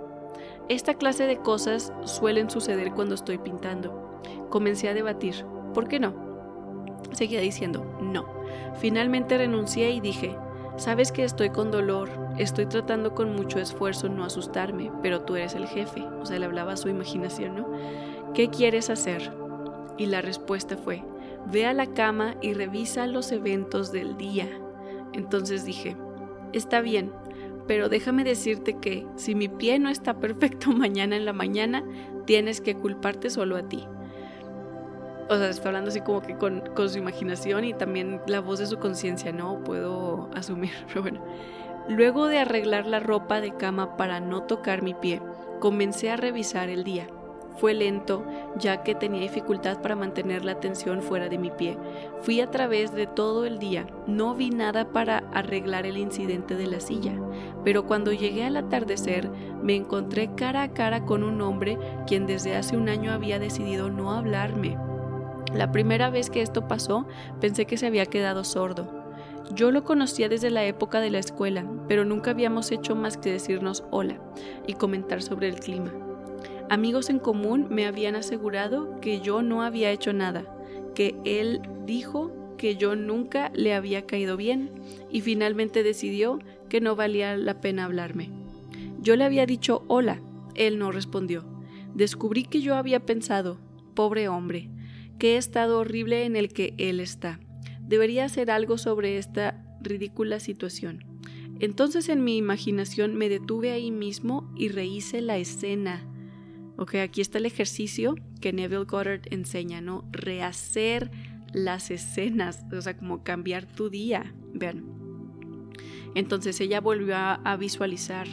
Esta 0.68 0.94
clase 0.94 1.26
de 1.26 1.38
cosas 1.38 1.92
suelen 2.04 2.50
suceder 2.50 2.92
cuando 2.92 3.14
estoy 3.14 3.38
pintando. 3.38 4.20
Comencé 4.48 4.88
a 4.88 4.94
debatir, 4.94 5.44
¿por 5.72 5.86
qué 5.86 6.00
no? 6.00 6.14
Seguía 7.12 7.40
diciendo, 7.40 7.84
no. 8.00 8.26
Finalmente 8.80 9.38
renuncié 9.38 9.90
y 9.90 10.00
dije, 10.00 10.36
sabes 10.76 11.12
que 11.12 11.22
estoy 11.22 11.50
con 11.50 11.70
dolor, 11.70 12.10
estoy 12.38 12.66
tratando 12.66 13.14
con 13.14 13.36
mucho 13.36 13.60
esfuerzo 13.60 14.08
no 14.08 14.24
asustarme, 14.24 14.90
pero 15.00 15.22
tú 15.22 15.36
eres 15.36 15.54
el 15.54 15.68
jefe. 15.68 16.02
O 16.20 16.26
sea, 16.26 16.38
le 16.40 16.46
hablaba 16.46 16.72
a 16.72 16.76
su 16.76 16.88
imaginación, 16.88 17.54
¿no? 17.54 17.68
¿Qué 18.34 18.48
quieres 18.48 18.90
hacer? 18.90 19.32
Y 19.96 20.06
la 20.06 20.22
respuesta 20.22 20.76
fue, 20.76 21.04
ve 21.46 21.66
a 21.66 21.72
la 21.72 21.86
cama 21.86 22.36
y 22.40 22.54
revisa 22.54 23.06
los 23.06 23.32
eventos 23.32 23.92
del 23.92 24.16
día. 24.16 24.48
Entonces 25.12 25.64
dije, 25.64 25.96
está 26.52 26.80
bien, 26.80 27.12
pero 27.66 27.88
déjame 27.88 28.24
decirte 28.24 28.78
que 28.78 29.06
si 29.16 29.34
mi 29.34 29.48
pie 29.48 29.78
no 29.78 29.90
está 29.90 30.18
perfecto 30.18 30.72
mañana 30.72 31.16
en 31.16 31.24
la 31.24 31.32
mañana, 31.32 31.84
tienes 32.26 32.60
que 32.60 32.74
culparte 32.74 33.30
solo 33.30 33.56
a 33.56 33.62
ti. 33.62 33.86
O 35.28 35.36
sea, 35.36 35.48
está 35.48 35.68
hablando 35.68 35.90
así 35.90 36.00
como 36.00 36.22
que 36.22 36.36
con, 36.36 36.64
su 36.88 36.98
imaginación 36.98 37.64
y 37.64 37.72
también 37.72 38.20
la 38.26 38.40
voz 38.40 38.58
de 38.58 38.66
su 38.66 38.78
conciencia, 38.78 39.30
¿no? 39.30 39.62
Puedo 39.62 40.28
asumir, 40.34 40.72
pero 40.88 41.02
bueno. 41.02 41.24
Luego 41.88 42.26
de 42.26 42.38
arreglar 42.38 42.86
la 42.86 43.00
ropa 43.00 43.40
de 43.40 43.54
cama 43.56 43.96
para 43.96 44.20
no 44.20 44.42
tocar 44.42 44.82
mi 44.82 44.94
pie, 44.94 45.22
comencé 45.60 46.10
a 46.10 46.16
revisar 46.16 46.68
el 46.68 46.84
día. 46.84 47.06
Fue 47.58 47.74
lento, 47.74 48.24
ya 48.58 48.82
que 48.82 48.94
tenía 48.94 49.20
dificultad 49.20 49.82
para 49.82 49.96
mantener 49.96 50.44
la 50.44 50.52
atención 50.52 51.02
fuera 51.02 51.28
de 51.28 51.38
mi 51.38 51.50
pie. 51.50 51.76
Fui 52.22 52.40
a 52.40 52.50
través 52.50 52.92
de 52.94 53.06
todo 53.06 53.44
el 53.44 53.58
día, 53.58 53.86
no 54.06 54.34
vi 54.34 54.50
nada 54.50 54.92
para 54.92 55.18
arreglar 55.32 55.86
el 55.86 55.98
incidente 55.98 56.54
de 56.54 56.66
la 56.66 56.80
silla, 56.80 57.12
pero 57.64 57.86
cuando 57.86 58.12
llegué 58.12 58.44
al 58.44 58.56
atardecer 58.56 59.30
me 59.62 59.76
encontré 59.76 60.34
cara 60.34 60.62
a 60.62 60.72
cara 60.72 61.04
con 61.04 61.22
un 61.22 61.40
hombre 61.42 61.78
quien 62.06 62.26
desde 62.26 62.56
hace 62.56 62.76
un 62.76 62.88
año 62.88 63.12
había 63.12 63.38
decidido 63.38 63.90
no 63.90 64.12
hablarme. 64.12 64.78
La 65.54 65.72
primera 65.72 66.10
vez 66.10 66.30
que 66.30 66.42
esto 66.42 66.68
pasó, 66.68 67.06
pensé 67.40 67.66
que 67.66 67.76
se 67.76 67.86
había 67.86 68.06
quedado 68.06 68.44
sordo. 68.44 69.00
Yo 69.52 69.72
lo 69.72 69.82
conocía 69.82 70.28
desde 70.28 70.50
la 70.50 70.64
época 70.64 71.00
de 71.00 71.10
la 71.10 71.18
escuela, 71.18 71.64
pero 71.88 72.04
nunca 72.04 72.30
habíamos 72.30 72.70
hecho 72.70 72.94
más 72.94 73.16
que 73.16 73.32
decirnos 73.32 73.84
hola 73.90 74.20
y 74.66 74.74
comentar 74.74 75.22
sobre 75.22 75.48
el 75.48 75.58
clima. 75.58 75.90
Amigos 76.70 77.10
en 77.10 77.18
común 77.18 77.66
me 77.68 77.84
habían 77.84 78.14
asegurado 78.14 79.00
que 79.00 79.20
yo 79.20 79.42
no 79.42 79.64
había 79.64 79.90
hecho 79.90 80.12
nada, 80.12 80.44
que 80.94 81.16
él 81.24 81.62
dijo 81.84 82.54
que 82.56 82.76
yo 82.76 82.94
nunca 82.94 83.50
le 83.56 83.74
había 83.74 84.06
caído 84.06 84.36
bien 84.36 84.70
y 85.10 85.20
finalmente 85.20 85.82
decidió 85.82 86.38
que 86.68 86.80
no 86.80 86.94
valía 86.94 87.36
la 87.36 87.60
pena 87.60 87.86
hablarme. 87.86 88.30
Yo 89.00 89.16
le 89.16 89.24
había 89.24 89.46
dicho 89.46 89.82
hola, 89.88 90.22
él 90.54 90.78
no 90.78 90.92
respondió. 90.92 91.44
Descubrí 91.96 92.44
que 92.44 92.60
yo 92.60 92.76
había 92.76 93.04
pensado, 93.04 93.58
pobre 93.94 94.28
hombre, 94.28 94.70
qué 95.18 95.38
estado 95.38 95.80
horrible 95.80 96.24
en 96.24 96.36
el 96.36 96.52
que 96.52 96.74
él 96.78 97.00
está. 97.00 97.40
Debería 97.80 98.26
hacer 98.26 98.48
algo 98.48 98.78
sobre 98.78 99.18
esta 99.18 99.60
ridícula 99.80 100.38
situación. 100.38 101.04
Entonces 101.58 102.08
en 102.08 102.22
mi 102.22 102.36
imaginación 102.36 103.16
me 103.16 103.28
detuve 103.28 103.72
ahí 103.72 103.90
mismo 103.90 104.48
y 104.56 104.68
rehice 104.68 105.20
la 105.20 105.36
escena 105.36 106.06
Ok, 106.80 106.94
aquí 106.94 107.20
está 107.20 107.36
el 107.36 107.44
ejercicio 107.44 108.14
que 108.40 108.54
Neville 108.54 108.84
Goddard 108.84 109.20
enseña, 109.30 109.82
¿no? 109.82 110.08
Rehacer 110.12 111.10
las 111.52 111.90
escenas, 111.90 112.64
o 112.72 112.80
sea, 112.80 112.96
como 112.96 113.22
cambiar 113.22 113.66
tu 113.66 113.90
día. 113.90 114.32
Vean. 114.54 114.86
Entonces 116.14 116.58
ella 116.58 116.80
volvió 116.80 117.16
a, 117.18 117.56
visualizar. 117.58 118.28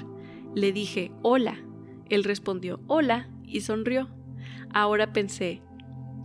Le 0.55 0.71
dije, 0.71 1.11
hola. 1.23 1.59
Él 2.09 2.23
respondió, 2.23 2.79
hola, 2.87 3.29
y 3.43 3.59
sonrió. 3.59 4.07
Ahora 4.73 5.11
pensé, 5.11 5.61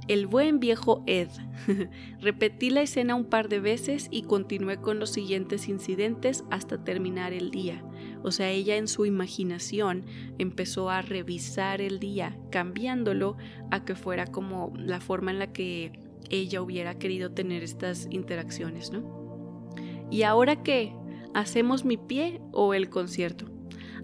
el 0.09 0.27
buen 0.27 0.61
viejo 0.61 1.03
Ed. 1.07 1.29
Repetí 2.21 2.71
la 2.71 2.83
escena 2.83 3.15
un 3.15 3.25
par 3.25 3.49
de 3.49 3.61
veces 3.61 4.09
y 4.11 4.23
continué 4.23 4.79
con 4.79 4.99
los 4.99 5.11
siguientes 5.11 5.69
incidentes 5.69 6.45
hasta 6.51 6.83
terminar 6.83 7.33
el 7.33 7.51
día. 7.51 7.85
O 8.23 8.31
sea, 8.31 8.51
ella 8.51 8.77
en 8.77 8.89
su 8.89 9.07
imaginación 9.07 10.05
empezó 10.39 10.91
a 10.91 11.03
revisar 11.03 11.81
el 11.81 11.99
día, 11.99 12.37
cambiándolo 12.51 13.37
a 13.71 13.85
que 13.85 13.95
fuera 13.95 14.27
como 14.27 14.73
la 14.77 15.01
forma 15.01 15.31
en 15.31 15.39
la 15.39 15.53
que 15.53 15.93
ella 16.31 16.63
hubiera 16.63 16.99
querido 16.99 17.33
tener 17.33 17.63
estas 17.63 18.09
interacciones, 18.11 18.91
¿no? 18.93 19.71
¿Y 20.11 20.23
ahora 20.23 20.63
qué? 20.63 20.95
¿Hacemos 21.35 21.85
mi 21.85 21.97
pie 21.97 22.41
o 22.53 22.75
el 22.75 22.91
concierto? 22.91 23.52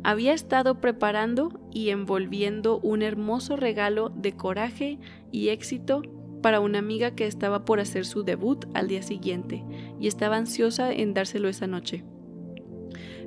Había 0.04 0.32
estado 0.32 0.80
preparando 0.80 1.60
y 1.72 1.90
envolviendo 1.90 2.78
un 2.80 3.02
hermoso 3.02 3.56
regalo 3.56 4.10
de 4.10 4.32
coraje 4.32 4.98
y 5.32 5.48
éxito 5.48 6.02
para 6.40 6.60
una 6.60 6.78
amiga 6.78 7.14
que 7.14 7.26
estaba 7.26 7.64
por 7.64 7.80
hacer 7.80 8.06
su 8.06 8.22
debut 8.22 8.64
al 8.74 8.88
día 8.88 9.02
siguiente 9.02 9.64
y 10.00 10.06
estaba 10.06 10.36
ansiosa 10.36 10.92
en 10.92 11.14
dárselo 11.14 11.48
esa 11.48 11.66
noche. 11.66 12.04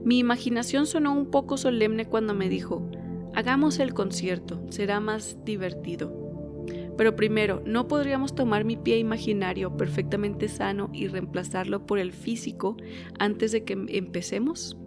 Mi 0.04 0.18
imaginación 0.18 0.88
sonó 0.88 1.14
un 1.14 1.30
poco 1.30 1.58
solemne 1.58 2.06
cuando 2.06 2.34
me 2.34 2.50
dijo, 2.50 2.90
hagamos 3.36 3.80
el 3.80 3.94
concierto, 3.94 4.64
será 4.70 5.00
más 5.00 5.38
divertido. 5.46 6.18
Pero 6.98 7.16
primero, 7.16 7.62
¿no 7.66 7.88
podríamos 7.88 8.34
tomar 8.36 8.64
mi 8.64 8.78
pie 8.78 8.98
imaginario 8.98 9.76
perfectamente 9.78 10.48
sano 10.48 10.90
y 10.94 11.08
reemplazarlo 11.08 11.86
por 11.86 12.00
el 12.00 12.14
físico 12.14 12.78
antes 13.20 13.52
de 13.52 13.64
que 13.64 13.74
empecemos? 13.74 14.78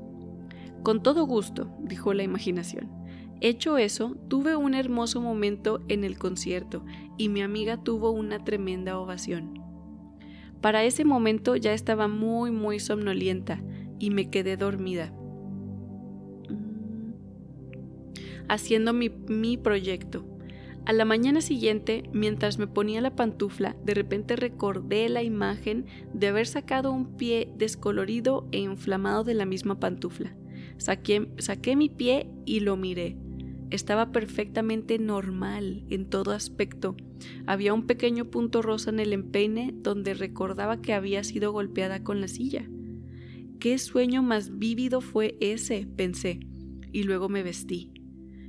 Con 0.84 1.02
todo 1.02 1.24
gusto, 1.24 1.74
dijo 1.80 2.12
la 2.12 2.24
imaginación. 2.24 2.90
Hecho 3.40 3.78
eso, 3.78 4.18
tuve 4.28 4.54
un 4.54 4.74
hermoso 4.74 5.18
momento 5.18 5.82
en 5.88 6.04
el 6.04 6.18
concierto 6.18 6.84
y 7.16 7.30
mi 7.30 7.40
amiga 7.40 7.82
tuvo 7.82 8.10
una 8.10 8.44
tremenda 8.44 8.98
ovación. 8.98 9.62
Para 10.60 10.84
ese 10.84 11.06
momento 11.06 11.56
ya 11.56 11.72
estaba 11.72 12.06
muy 12.06 12.50
muy 12.50 12.80
somnolienta 12.80 13.62
y 13.98 14.10
me 14.10 14.28
quedé 14.28 14.58
dormida. 14.58 15.10
Haciendo 18.50 18.92
mi, 18.92 19.08
mi 19.08 19.56
proyecto. 19.56 20.26
A 20.84 20.92
la 20.92 21.06
mañana 21.06 21.40
siguiente, 21.40 22.10
mientras 22.12 22.58
me 22.58 22.66
ponía 22.66 23.00
la 23.00 23.16
pantufla, 23.16 23.74
de 23.86 23.94
repente 23.94 24.36
recordé 24.36 25.08
la 25.08 25.22
imagen 25.22 25.86
de 26.12 26.28
haber 26.28 26.46
sacado 26.46 26.92
un 26.92 27.16
pie 27.16 27.50
descolorido 27.56 28.46
e 28.52 28.58
inflamado 28.58 29.24
de 29.24 29.32
la 29.32 29.46
misma 29.46 29.80
pantufla. 29.80 30.36
Saqué, 30.78 31.76
mi 31.76 31.88
pie 31.88 32.30
y 32.44 32.60
lo 32.60 32.76
miré. 32.76 33.16
Estaba 33.70 34.12
perfectamente 34.12 34.98
normal 34.98 35.84
en 35.88 36.08
todo 36.08 36.32
aspecto. 36.32 36.96
Había 37.46 37.74
un 37.74 37.86
pequeño 37.86 38.26
punto 38.26 38.62
rosa 38.62 38.90
en 38.90 39.00
el 39.00 39.12
empeine 39.12 39.74
donde 39.74 40.14
recordaba 40.14 40.80
que 40.80 40.92
había 40.92 41.24
sido 41.24 41.52
golpeada 41.52 42.02
con 42.02 42.20
la 42.20 42.28
silla. 42.28 42.68
¿Qué 43.58 43.78
sueño 43.78 44.22
más 44.22 44.58
vívido 44.58 45.00
fue 45.00 45.36
ese? 45.40 45.86
pensé, 45.96 46.40
y 46.92 47.04
luego 47.04 47.28
me 47.28 47.42
vestí. 47.42 47.92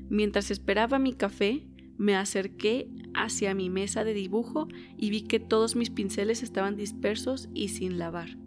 Mientras 0.09 0.51
esperaba 0.51 0.99
mi 0.99 1.13
café, 1.13 1.65
me 1.97 2.15
acerqué 2.15 2.89
hacia 3.13 3.55
mi 3.55 3.69
mesa 3.69 4.03
de 4.03 4.13
dibujo 4.13 4.67
y 4.97 5.09
vi 5.09 5.21
que 5.21 5.39
todos 5.39 5.75
mis 5.75 5.89
pinceles 5.89 6.43
estaban 6.43 6.75
dispersos 6.75 7.49
y 7.53 7.69
sin 7.69 7.97
lavar. 7.97 8.37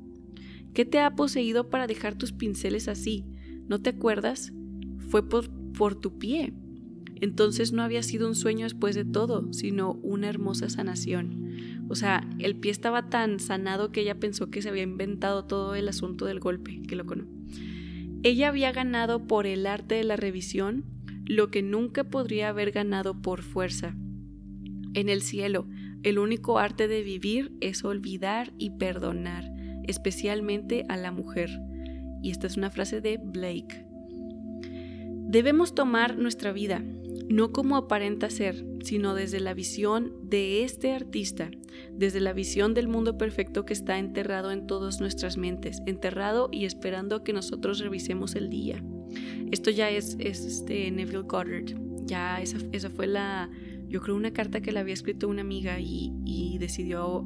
¿Qué 0.75 0.85
te 0.85 1.01
ha 1.01 1.15
poseído 1.17 1.71
para 1.71 1.87
dejar 1.87 2.17
tus 2.17 2.33
pinceles 2.33 2.89
así? 2.89 3.25
¿No 3.69 3.81
te 3.81 3.91
acuerdas? 3.91 4.53
Fue 5.11 5.29
por, 5.29 5.95
tu 6.01 6.19
pie. 6.19 6.55
Entonces 7.21 7.73
no 7.73 7.83
había 7.83 8.03
sido 8.03 8.27
un 8.27 8.35
sueño 8.35 8.65
después 8.65 8.95
de 8.95 9.05
todo, 9.05 9.53
sino 9.53 9.93
una 10.03 10.29
hermosa 10.29 10.71
sanación. 10.71 11.87
O 11.89 11.95
sea, 11.95 12.29
el 12.39 12.57
pie 12.57 12.71
estaba 12.71 13.11
tan 13.11 13.41
sanado 13.41 13.93
que 13.93 14.01
ella 14.01 14.19
pensó 14.19 14.51
que 14.51 14.63
se 14.63 14.69
había 14.69 14.83
inventado 14.83 15.45
todo 15.45 15.75
el 15.75 15.89
asunto 15.89 16.25
del 16.25 16.41
golpe, 16.41 16.83
que 16.83 16.97
lo 16.97 17.05
no. 17.05 17.27
Ella 18.23 18.49
había 18.49 18.73
ganado 18.73 19.27
por 19.27 19.47
el 19.47 19.67
arte 19.67 19.97
de 19.97 20.05
la 20.05 20.17
revisión 20.17 20.85
lo 21.25 21.51
que 21.51 21.63
nunca 21.63 22.05
podría 22.05 22.49
haber 22.49 22.73
ganado 22.73 23.21
por 23.21 23.43
fuerza. 23.43 23.95
En 24.95 25.09
el 25.11 25.21
cielo, 25.21 25.69
el 26.03 26.19
único 26.19 26.59
arte 26.59 26.89
de 26.89 27.03
vivir 27.03 27.53
es 27.61 27.85
olvidar 27.85 28.55
y 28.57 28.71
perdonar, 28.71 29.45
especialmente 29.87 30.87
a 30.89 30.97
la 30.97 31.13
mujer. 31.13 31.51
Y 32.23 32.31
esta 32.31 32.47
es 32.47 32.57
una 32.57 32.71
frase 32.71 33.01
de 33.01 33.19
Blake. 33.19 33.87
Debemos 35.29 35.75
tomar 35.75 36.17
nuestra 36.17 36.53
vida, 36.53 36.83
no 37.29 37.53
como 37.53 37.77
aparenta 37.77 38.31
ser, 38.31 38.65
sino 38.83 39.15
desde 39.15 39.41
la 39.41 39.53
visión 39.53 40.15
de 40.23 40.65
este 40.65 40.93
artista, 40.93 41.51
desde 41.93 42.21
la 42.21 42.33
visión 42.33 42.73
del 42.73 42.89
mundo 42.89 43.19
perfecto 43.19 43.65
que 43.67 43.75
está 43.75 43.99
enterrado 43.99 44.51
en 44.51 44.67
todas 44.67 45.01
nuestras 45.01 45.37
mentes, 45.37 45.83
enterrado 45.87 46.49
y 46.51 46.65
esperando 46.65 47.23
que 47.25 47.35
nosotros 47.35 47.81
revisemos 47.81 48.35
el 48.35 48.49
día. 48.49 48.83
Esto 49.51 49.71
ya 49.71 49.91
es, 49.91 50.17
este 50.19 50.91
Neville 50.91 51.23
Goddard. 51.23 51.75
Ya 52.07 52.41
esa, 52.41 52.59
esa, 52.73 52.89
fue 52.89 53.07
la, 53.07 53.51
yo 53.89 54.01
creo, 54.01 54.17
una 54.17 54.33
carta 54.33 54.61
que 54.61 54.73
le 54.73 54.81
había 54.81 54.95
escrito 54.95 55.29
una 55.29 55.43
amiga 55.43 55.79
y, 55.81 56.57
decidió 56.59 57.25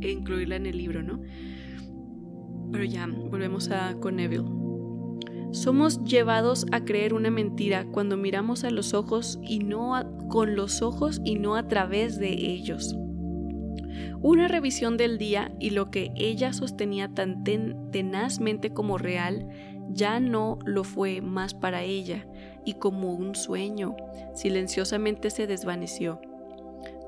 incluirla 0.00 0.56
en 0.56 0.66
el 0.66 0.76
libro, 0.76 1.02
¿no? 1.02 1.22
Pero 2.72 2.84
ya, 2.84 3.06
volvemos 3.06 3.70
a 3.70 3.94
con 3.94 4.16
Neville. 4.16 4.44
Somos 5.52 6.04
llevados 6.04 6.64
a 6.70 6.84
creer 6.84 7.12
una 7.12 7.30
mentira 7.30 7.84
cuando 7.90 8.16
miramos 8.16 8.62
a 8.62 8.70
los 8.70 8.94
ojos 8.94 9.40
y 9.42 9.58
no 9.58 10.00
con 10.28 10.54
los 10.54 10.80
ojos 10.80 11.20
y 11.24 11.36
no 11.36 11.56
a 11.56 11.66
través 11.66 12.18
de 12.18 12.28
ellos. 12.28 12.94
Una 14.22 14.48
revisión 14.48 14.96
del 14.96 15.18
día 15.18 15.50
y 15.58 15.70
lo 15.70 15.90
que 15.90 16.12
ella 16.14 16.52
sostenía 16.52 17.08
tan 17.08 17.42
tenazmente 17.90 18.70
como 18.70 18.96
real 18.96 19.48
ya 19.88 20.20
no 20.20 20.58
lo 20.64 20.84
fue 20.84 21.20
más 21.20 21.54
para 21.54 21.82
ella 21.82 22.26
y 22.64 22.74
como 22.74 23.12
un 23.12 23.34
sueño, 23.34 23.96
silenciosamente 24.34 25.30
se 25.30 25.46
desvaneció. 25.46 26.20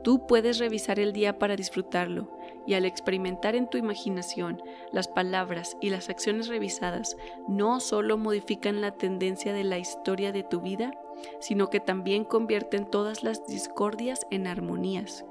Tú 0.02 0.26
puedes 0.26 0.58
revisar 0.58 0.98
el 0.98 1.12
día 1.12 1.38
para 1.38 1.54
disfrutarlo 1.54 2.28
y 2.66 2.74
al 2.74 2.84
experimentar 2.84 3.54
en 3.54 3.68
tu 3.68 3.78
imaginación 3.78 4.62
las 4.92 5.08
palabras 5.08 5.76
y 5.80 5.90
las 5.90 6.08
acciones 6.08 6.48
revisadas, 6.48 7.16
no 7.48 7.80
solo 7.80 8.18
modifican 8.18 8.80
la 8.80 8.92
tendencia 8.92 9.52
de 9.52 9.64
la 9.64 9.78
historia 9.78 10.32
de 10.32 10.42
tu 10.42 10.60
vida, 10.60 10.92
sino 11.40 11.68
que 11.70 11.80
también 11.80 12.24
convierten 12.24 12.86
todas 12.86 13.22
las 13.22 13.46
discordias 13.46 14.26
en 14.30 14.46
armonías. 14.46 15.24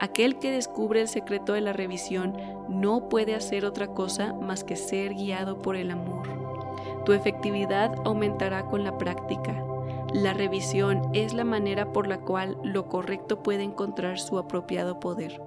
Aquel 0.00 0.38
que 0.38 0.52
descubre 0.52 1.00
el 1.00 1.08
secreto 1.08 1.52
de 1.52 1.60
la 1.60 1.72
revisión 1.72 2.36
no 2.68 3.08
puede 3.08 3.34
hacer 3.34 3.64
otra 3.64 3.88
cosa 3.88 4.32
más 4.32 4.64
que 4.64 4.76
ser 4.76 5.14
guiado 5.14 5.58
por 5.58 5.76
el 5.76 5.90
amor. 5.90 6.28
Tu 7.04 7.12
efectividad 7.12 7.94
aumentará 8.04 8.66
con 8.66 8.84
la 8.84 8.96
práctica. 8.96 9.64
La 10.12 10.32
revisión 10.34 11.02
es 11.12 11.34
la 11.34 11.44
manera 11.44 11.92
por 11.92 12.06
la 12.06 12.18
cual 12.18 12.56
lo 12.62 12.88
correcto 12.88 13.42
puede 13.42 13.62
encontrar 13.62 14.18
su 14.18 14.38
apropiado 14.38 15.00
poder. 15.00 15.40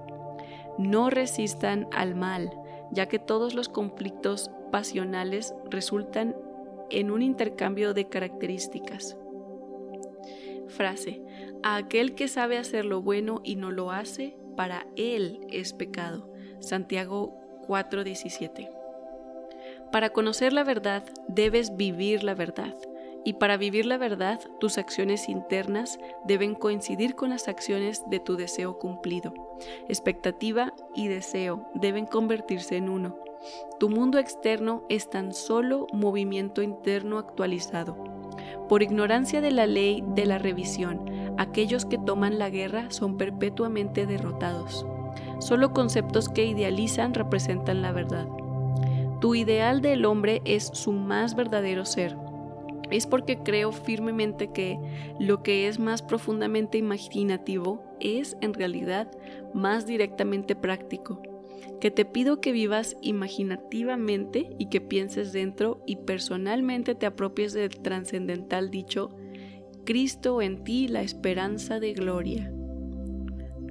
No 0.78 1.10
resistan 1.10 1.88
al 1.92 2.14
mal, 2.14 2.50
ya 2.90 3.06
que 3.06 3.18
todos 3.18 3.54
los 3.54 3.68
conflictos 3.68 4.50
pasionales 4.70 5.54
resultan 5.70 6.36
en 6.90 7.10
un 7.10 7.22
intercambio 7.22 7.94
de 7.94 8.08
características. 8.08 9.16
Frase. 10.68 11.22
A 11.62 11.76
aquel 11.76 12.14
que 12.14 12.28
sabe 12.28 12.58
hacer 12.58 12.84
lo 12.84 13.02
bueno 13.02 13.40
y 13.44 13.56
no 13.56 13.70
lo 13.70 13.90
hace, 13.90 14.36
para 14.56 14.86
él 14.96 15.40
es 15.50 15.72
pecado. 15.72 16.32
Santiago 16.60 17.34
4:17. 17.66 18.70
Para 19.90 20.10
conocer 20.10 20.52
la 20.52 20.64
verdad 20.64 21.04
debes 21.28 21.76
vivir 21.76 22.24
la 22.24 22.34
verdad. 22.34 22.74
Y 23.24 23.34
para 23.34 23.56
vivir 23.56 23.86
la 23.86 23.98
verdad, 23.98 24.40
tus 24.58 24.78
acciones 24.78 25.28
internas 25.28 25.98
deben 26.24 26.54
coincidir 26.54 27.14
con 27.14 27.30
las 27.30 27.48
acciones 27.48 28.02
de 28.10 28.18
tu 28.18 28.36
deseo 28.36 28.78
cumplido. 28.78 29.32
Expectativa 29.88 30.74
y 30.94 31.08
deseo 31.08 31.68
deben 31.74 32.06
convertirse 32.06 32.76
en 32.76 32.88
uno. 32.88 33.16
Tu 33.78 33.88
mundo 33.88 34.18
externo 34.18 34.84
es 34.88 35.08
tan 35.10 35.32
solo 35.32 35.86
movimiento 35.92 36.62
interno 36.62 37.18
actualizado. 37.18 37.96
Por 38.68 38.82
ignorancia 38.82 39.40
de 39.40 39.50
la 39.50 39.66
ley 39.66 40.02
de 40.06 40.26
la 40.26 40.38
revisión, 40.38 41.34
aquellos 41.36 41.84
que 41.84 41.98
toman 41.98 42.38
la 42.38 42.50
guerra 42.50 42.90
son 42.90 43.16
perpetuamente 43.16 44.06
derrotados. 44.06 44.86
Solo 45.38 45.72
conceptos 45.72 46.28
que 46.28 46.46
idealizan 46.46 47.14
representan 47.14 47.82
la 47.82 47.92
verdad. 47.92 48.28
Tu 49.20 49.34
ideal 49.34 49.82
del 49.82 50.04
hombre 50.04 50.40
es 50.44 50.70
su 50.72 50.92
más 50.92 51.34
verdadero 51.34 51.84
ser. 51.84 52.16
Es 52.92 53.06
porque 53.06 53.38
creo 53.38 53.72
firmemente 53.72 54.52
que 54.52 54.78
lo 55.18 55.42
que 55.42 55.66
es 55.66 55.78
más 55.78 56.02
profundamente 56.02 56.78
imaginativo 56.78 57.82
es 58.00 58.36
en 58.40 58.54
realidad 58.54 59.10
más 59.54 59.86
directamente 59.86 60.54
práctico. 60.54 61.22
Que 61.80 61.90
te 61.90 62.04
pido 62.04 62.40
que 62.40 62.52
vivas 62.52 62.96
imaginativamente 63.02 64.50
y 64.58 64.68
que 64.68 64.80
pienses 64.80 65.32
dentro 65.32 65.82
y 65.86 65.96
personalmente 65.96 66.94
te 66.94 67.06
apropies 67.06 67.52
del 67.52 67.70
trascendental 67.70 68.70
dicho, 68.70 69.16
Cristo 69.84 70.42
en 70.42 70.62
ti 70.62 70.86
la 70.86 71.02
esperanza 71.02 71.80
de 71.80 71.92
gloria. 71.94 72.52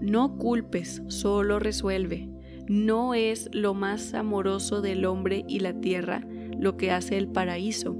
No 0.01 0.38
culpes, 0.38 1.01
solo 1.07 1.60
resuelve 1.60 2.27
no 2.71 3.13
es 3.13 3.49
lo 3.51 3.73
más 3.73 4.13
amoroso 4.13 4.81
del 4.81 5.03
hombre 5.03 5.43
y 5.45 5.60
la 5.60 5.73
tierra 5.73 6.25
lo 6.57 6.77
que 6.77 6.91
hace 6.91 7.17
el 7.17 7.27
paraíso, 7.27 7.97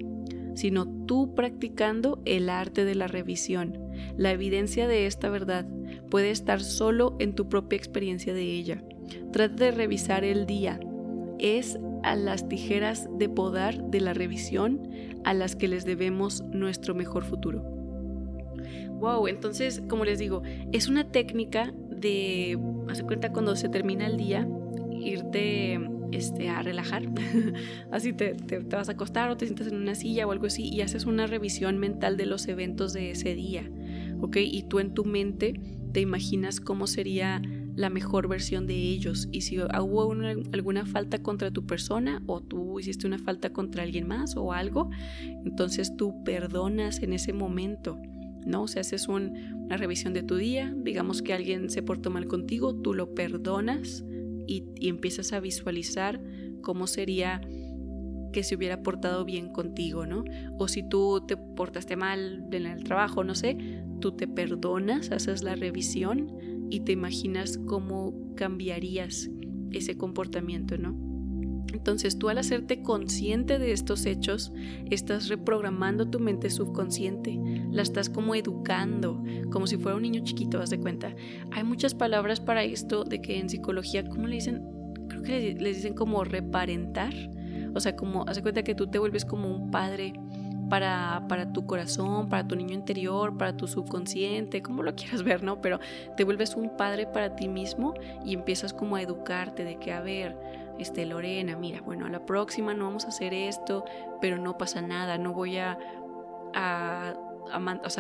sino 0.56 0.88
tú 1.06 1.34
practicando 1.36 2.22
el 2.26 2.50
arte 2.50 2.86
de 2.86 2.96
la 2.96 3.08
revisión. 3.08 3.78
La 4.18 4.32
evidencia 4.32 4.88
de 4.88 5.06
esta 5.06 5.30
verdad 5.30 5.68
puede 6.10 6.32
estar 6.32 6.62
solo 6.62 7.16
en 7.20 7.36
tu 7.36 7.50
propia 7.50 7.78
experiencia 7.78 8.34
de 8.34 8.44
ella. 8.44 8.84
Trata 9.32 9.66
de 9.66 9.72
revisar 9.72 10.24
el 10.24 10.46
día. 10.46 10.80
Es 11.40 11.80
a 12.04 12.16
las 12.16 12.48
tijeras 12.48 13.08
de 13.18 13.30
podar 13.30 13.84
de 13.84 14.02
la 14.02 14.14
revisión 14.14 14.90
a 15.24 15.34
las 15.34 15.56
que 15.56 15.68
les 15.68 15.86
debemos 15.86 16.44
nuestro 16.52 16.96
mejor 16.96 17.24
futuro. 17.24 17.64
Wow, 19.00 19.28
entonces, 19.28 19.82
como 19.88 20.06
les 20.06 20.20
digo, 20.20 20.44
es 20.72 20.88
una 20.88 21.12
técnica 21.12 21.74
de, 21.90 22.60
hace 22.88 23.04
cuenta 23.04 23.32
cuando 23.32 23.56
se 23.56 23.70
termina 23.70 24.06
el 24.06 24.18
día, 24.18 24.48
irte 25.00 25.80
este, 26.12 26.50
a 26.50 26.62
relajar. 26.62 27.04
así 27.92 28.14
te, 28.14 28.34
te, 28.34 28.60
vas 28.60 28.90
a 28.90 28.94
acostar 28.94 29.30
o 29.30 29.38
te 29.38 29.46
sientas 29.46 29.68
en 29.68 29.76
una 29.76 29.96
silla 29.96 30.28
o 30.28 30.32
algo 30.32 30.48
así 30.48 30.64
y 30.64 30.82
haces 30.82 31.06
una 31.06 31.28
revisión 31.28 31.78
mental 31.78 32.18
de 32.18 32.26
los 32.26 32.48
eventos 32.48 32.94
de 32.94 33.12
ese 33.12 33.36
día, 33.36 33.70
¿ok? 34.22 34.38
Y 34.38 34.64
tú 34.64 34.80
en 34.80 34.94
tu 34.94 35.06
mente 35.06 35.60
te 35.92 36.00
imaginas 36.00 36.60
cómo 36.60 36.88
sería 36.88 37.42
la 37.76 37.90
mejor 37.90 38.28
versión 38.28 38.68
de 38.68 38.76
ellos 38.76 39.30
y 39.32 39.42
si 39.42 39.60
hubo 39.60 40.12
alguna 40.52 40.86
falta 40.86 41.22
contra 41.22 41.52
tu 41.52 41.66
persona 41.66 42.22
o 42.28 42.42
tú 42.42 42.80
hiciste 42.80 43.08
una 43.08 43.18
falta 43.18 43.52
contra 43.52 43.84
alguien 43.84 44.08
más 44.08 44.36
o 44.36 44.54
algo, 44.54 44.90
entonces 45.46 45.96
tú 45.96 46.24
perdonas 46.24 47.02
en 47.02 47.14
ese 47.14 47.34
momento. 47.34 48.00
¿no? 48.46 48.64
O 48.64 48.68
sea, 48.68 48.82
haces 48.82 49.08
una 49.08 49.78
revisión 49.78 50.14
de 50.14 50.24
tu 50.24 50.36
día, 50.36 50.74
digamos 50.76 51.22
que 51.22 51.34
alguien 51.34 51.70
se 51.70 51.84
portó 51.84 52.10
mal 52.10 52.28
contigo, 52.28 52.76
tú 52.76 52.94
lo 52.94 53.14
perdonas 53.14 54.04
y, 54.52 54.88
empiezas 54.88 55.32
a 55.34 55.40
visualizar 55.40 56.22
cómo 56.62 56.88
sería 56.88 57.42
que 58.34 58.44
se 58.44 58.56
hubiera 58.56 58.82
portado 58.82 59.26
bien 59.26 59.50
contigo, 59.50 60.06
¿no? 60.06 60.24
O 60.58 60.68
si 60.68 60.88
tú 60.88 61.24
te 61.28 61.38
portaste 61.38 61.96
mal 61.96 62.46
en 62.52 62.66
el 62.66 62.84
trabajo, 62.84 63.24
no 63.24 63.36
sé, 63.36 63.58
tú 64.00 64.14
te 64.14 64.28
perdonas, 64.28 65.12
haces 65.12 65.44
la 65.44 65.56
revisión 65.56 66.32
y 66.70 66.82
te 66.82 66.94
imaginas 66.94 67.58
cómo 67.66 68.14
cambiarías 68.36 69.30
ese 69.72 69.98
comportamiento, 69.98 70.78
¿no? 70.78 71.11
Entonces 71.74 72.18
tú 72.18 72.30
al 72.30 72.38
hacerte 72.38 72.82
consciente 72.82 73.60
de 73.60 73.72
estos 73.72 74.06
hechos, 74.06 74.52
estás 74.90 75.30
reprogramando 75.30 76.10
tu 76.10 76.20
mente 76.20 76.50
subconsciente, 76.50 77.40
la 77.72 77.82
estás 77.82 78.10
como 78.10 78.36
educando, 78.36 79.24
como 79.52 79.68
si 79.68 79.78
fuera 79.78 79.96
un 79.96 80.04
niño 80.04 80.24
chiquito, 80.24 80.60
haz 80.60 80.70
de 80.70 80.80
cuenta. 80.80 81.16
Hay 81.52 81.64
muchas 81.64 81.96
palabras 81.96 82.40
para 82.40 82.64
esto 82.64 83.04
de 83.04 83.22
que 83.22 83.40
en 83.40 83.50
psicología, 83.50 84.08
¿cómo 84.08 84.28
le 84.28 84.36
dicen? 84.36 84.64
Creo 85.08 85.22
que 85.22 85.56
les 85.60 85.78
dicen 85.78 85.94
como 85.94 86.24
reparentar, 86.24 87.14
o 87.74 87.80
sea, 87.80 87.96
como, 87.96 88.26
haz 88.28 88.36
de 88.36 88.42
cuenta 88.42 88.64
que 88.64 88.76
tú 88.76 88.88
te 88.88 89.00
vuelves 89.00 89.26
como 89.26 89.48
un 89.48 89.72
padre 89.72 90.14
para, 90.70 91.26
para, 91.28 91.52
tu 91.52 91.66
corazón, 91.66 92.30
para 92.30 92.48
tu 92.48 92.56
niño 92.56 92.74
interior, 92.74 93.38
para 93.38 93.58
tu 93.58 93.68
subconsciente, 93.68 94.62
como 94.62 94.84
lo 94.84 94.96
quieras 94.96 95.24
ver, 95.24 95.44
¿no? 95.44 95.60
Pero 95.62 95.80
te 96.16 96.24
vuelves 96.24 96.56
un 96.56 96.78
padre 96.78 97.08
para 97.08 97.36
ti 97.36 97.50
mismo 97.50 97.94
y 98.26 98.34
empiezas 98.34 98.74
como 98.74 98.96
a 98.96 99.02
educarte 99.02 99.66
de 99.66 99.78
que, 99.80 99.92
a 99.92 100.00
ver, 100.00 100.38
este, 100.82 101.06
Lorena, 101.06 101.56
mira, 101.56 101.82
bueno, 101.82 102.06
a 102.06 102.10
la 102.10 102.26
próxima 102.26 102.74
no 102.74 102.86
vamos 102.86 103.06
a 103.06 103.10
hacer 103.10 103.34
esto, 103.34 103.86
pero 104.20 104.38
no 104.38 104.58
pasa 104.58 104.82
nada, 104.82 105.18
no 105.18 105.34
voy 105.34 105.58
a, 105.58 105.78
a, 106.54 107.14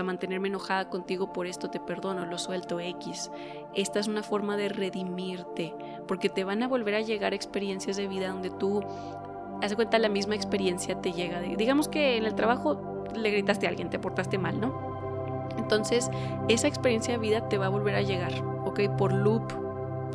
mantenerme 0.03 0.47
enojada 0.47 0.89
contigo 0.89 1.33
por 1.33 1.47
esto, 1.47 1.69
te 1.69 1.79
perdono, 1.79 2.25
lo 2.25 2.37
suelto 2.37 2.79
X. 2.79 3.31
Esta 3.73 3.99
es 3.99 4.07
una 4.07 4.23
forma 4.23 4.57
de 4.57 4.69
redimirte, 4.69 5.73
porque 6.07 6.29
te 6.29 6.43
van 6.43 6.63
a 6.63 6.67
volver 6.67 6.95
a 6.95 7.01
llegar 7.01 7.33
experiencias 7.33 7.97
de 7.97 8.07
vida 8.07 8.29
donde 8.29 8.49
tú, 8.49 8.83
hace 9.61 9.75
cuenta, 9.75 9.99
la 9.99 10.09
misma 10.09 10.35
experiencia 10.35 10.99
te 11.01 11.11
llega. 11.11 11.41
digamos 11.41 11.87
que 11.87 12.17
en 12.17 12.25
el 12.25 12.35
trabajo 12.35 13.05
le 13.15 13.31
gritaste 13.31 13.65
a 13.67 13.69
alguien, 13.69 13.89
te 13.89 13.99
portaste 13.99 14.37
mal, 14.37 14.59
¿no? 14.59 14.91
Entonces, 15.57 16.09
esa 16.47 16.67
experiencia 16.67 17.13
de 17.13 17.19
vida 17.19 17.47
te 17.49 17.57
va 17.57 17.67
a 17.67 17.69
volver 17.69 17.95
a 17.95 18.01
llegar, 18.01 18.33
¿ok? 18.65 18.97
Por 18.97 19.13
loop, 19.13 19.51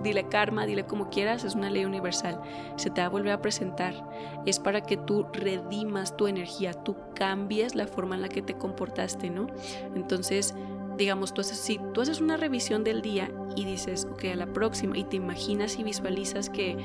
dile 0.03 0.29
karma, 0.29 0.67
dile 0.67 0.85
como 0.85 1.11
quieras, 1.11 1.45
es 1.45 1.55
una 1.55 1.71
ley 1.71 1.85
universal. 1.85 2.41
Se 2.77 2.91
te 2.91 3.01
va 3.01 3.07
a 3.07 3.11
volver 3.11 3.33
a 3.33 3.43
presentar. 3.43 3.95
Es 4.45 4.59
para 4.59 4.81
que 4.81 4.97
tú 4.97 5.27
redimas 5.33 6.17
tu 6.17 6.27
energía, 6.27 6.73
tú 6.73 6.97
cambies 7.15 7.75
la 7.75 7.87
forma 7.87 8.15
en 8.17 8.23
la 8.23 8.29
que 8.29 8.43
te 8.43 8.55
comportaste, 8.55 9.31
¿no? 9.31 9.47
Entonces, 9.95 10.55
digamos, 10.97 11.35
tú 11.35 11.41
haces, 11.41 11.59
si 11.59 11.79
tú 11.93 12.01
haces 12.01 12.21
una 12.21 12.37
revisión 12.37 12.85
del 12.85 13.03
día 13.03 13.31
y 13.55 13.65
dices, 13.65 14.07
ok, 14.11 14.25
a 14.33 14.37
la 14.37 14.47
próxima, 14.47 14.97
y 14.97 15.05
te 15.05 15.17
imaginas 15.17 15.79
y 15.79 15.85
visualizas 15.85 16.51
que 16.51 16.77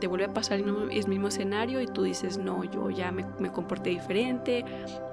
te 0.00 0.06
vuelve 0.06 0.26
a 0.26 0.34
pasar 0.34 0.60
el 0.60 1.08
mismo 1.08 1.28
escenario 1.28 1.80
y 1.80 1.86
tú 1.86 2.02
dices, 2.02 2.38
no, 2.38 2.64
yo 2.64 2.90
ya 2.90 3.12
me, 3.12 3.24
comporté 3.52 3.90
diferente, 3.90 4.64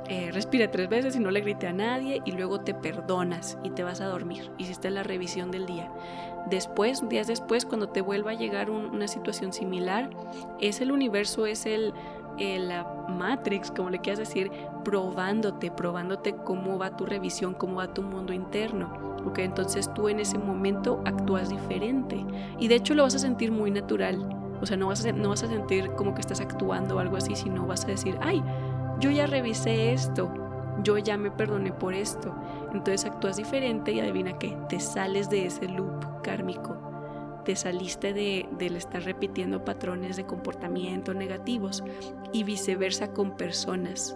eh, 0.09 0.31
respira 0.31 0.69
tres 0.69 0.89
veces 0.89 1.15
y 1.15 1.19
no 1.19 1.31
le 1.31 1.41
grite 1.41 1.67
a 1.67 1.73
nadie 1.73 2.21
y 2.25 2.31
luego 2.33 2.61
te 2.61 2.73
perdonas 2.73 3.57
y 3.63 3.69
te 3.71 3.83
vas 3.83 4.01
a 4.01 4.05
dormir. 4.05 4.51
Hiciste 4.57 4.89
la 4.89 5.03
revisión 5.03 5.51
del 5.51 5.65
día. 5.65 5.89
Después, 6.49 7.07
días 7.07 7.27
después, 7.27 7.65
cuando 7.65 7.89
te 7.89 8.01
vuelva 8.01 8.31
a 8.31 8.33
llegar 8.33 8.69
una 8.69 9.07
situación 9.07 9.53
similar, 9.53 10.09
es 10.59 10.81
el 10.81 10.91
universo, 10.91 11.45
es 11.45 11.65
el, 11.65 11.93
la 12.37 12.83
Matrix, 13.07 13.71
como 13.71 13.89
le 13.89 13.99
quieras 13.99 14.19
decir, 14.19 14.51
probándote, 14.83 15.71
probándote 15.71 16.35
cómo 16.35 16.77
va 16.77 16.97
tu 16.97 17.05
revisión, 17.05 17.53
cómo 17.53 17.75
va 17.75 17.93
tu 17.93 18.01
mundo 18.01 18.33
interno. 18.33 19.13
¿ok? 19.25 19.39
Entonces 19.39 19.93
tú 19.93 20.09
en 20.09 20.19
ese 20.19 20.37
momento 20.37 21.01
actúas 21.05 21.49
diferente 21.49 22.25
y 22.59 22.67
de 22.67 22.75
hecho 22.75 22.93
lo 22.93 23.03
vas 23.03 23.15
a 23.15 23.19
sentir 23.19 23.51
muy 23.51 23.71
natural. 23.71 24.17
O 24.61 24.65
sea, 24.65 24.77
no 24.77 24.87
vas, 24.87 25.05
a, 25.05 25.11
no 25.11 25.29
vas 25.29 25.43
a 25.43 25.47
sentir 25.47 25.91
como 25.91 26.13
que 26.13 26.21
estás 26.21 26.39
actuando 26.39 26.95
o 26.95 26.99
algo 26.99 27.17
así, 27.17 27.35
sino 27.35 27.67
vas 27.67 27.83
a 27.83 27.87
decir, 27.87 28.17
ay, 28.21 28.41
yo 28.99 29.11
ya 29.11 29.27
revisé 29.27 29.93
esto, 29.93 30.31
yo 30.81 30.97
ya 30.97 31.17
me 31.17 31.31
perdoné 31.31 31.71
por 31.71 31.93
esto. 31.93 32.35
Entonces 32.73 33.05
actúas 33.05 33.37
diferente 33.37 33.91
y 33.91 33.99
adivina 33.99 34.37
qué, 34.39 34.57
te 34.69 34.79
sales 34.79 35.29
de 35.29 35.45
ese 35.45 35.67
loop 35.67 36.21
kármico. 36.23 36.77
Te 37.45 37.55
saliste 37.55 38.13
de, 38.13 38.47
del 38.57 38.77
estar 38.77 39.03
repitiendo 39.03 39.65
patrones 39.65 40.15
de 40.15 40.25
comportamiento 40.25 41.13
negativos 41.13 41.83
y 42.31 42.43
viceversa 42.43 43.11
con 43.13 43.35
personas. 43.35 44.15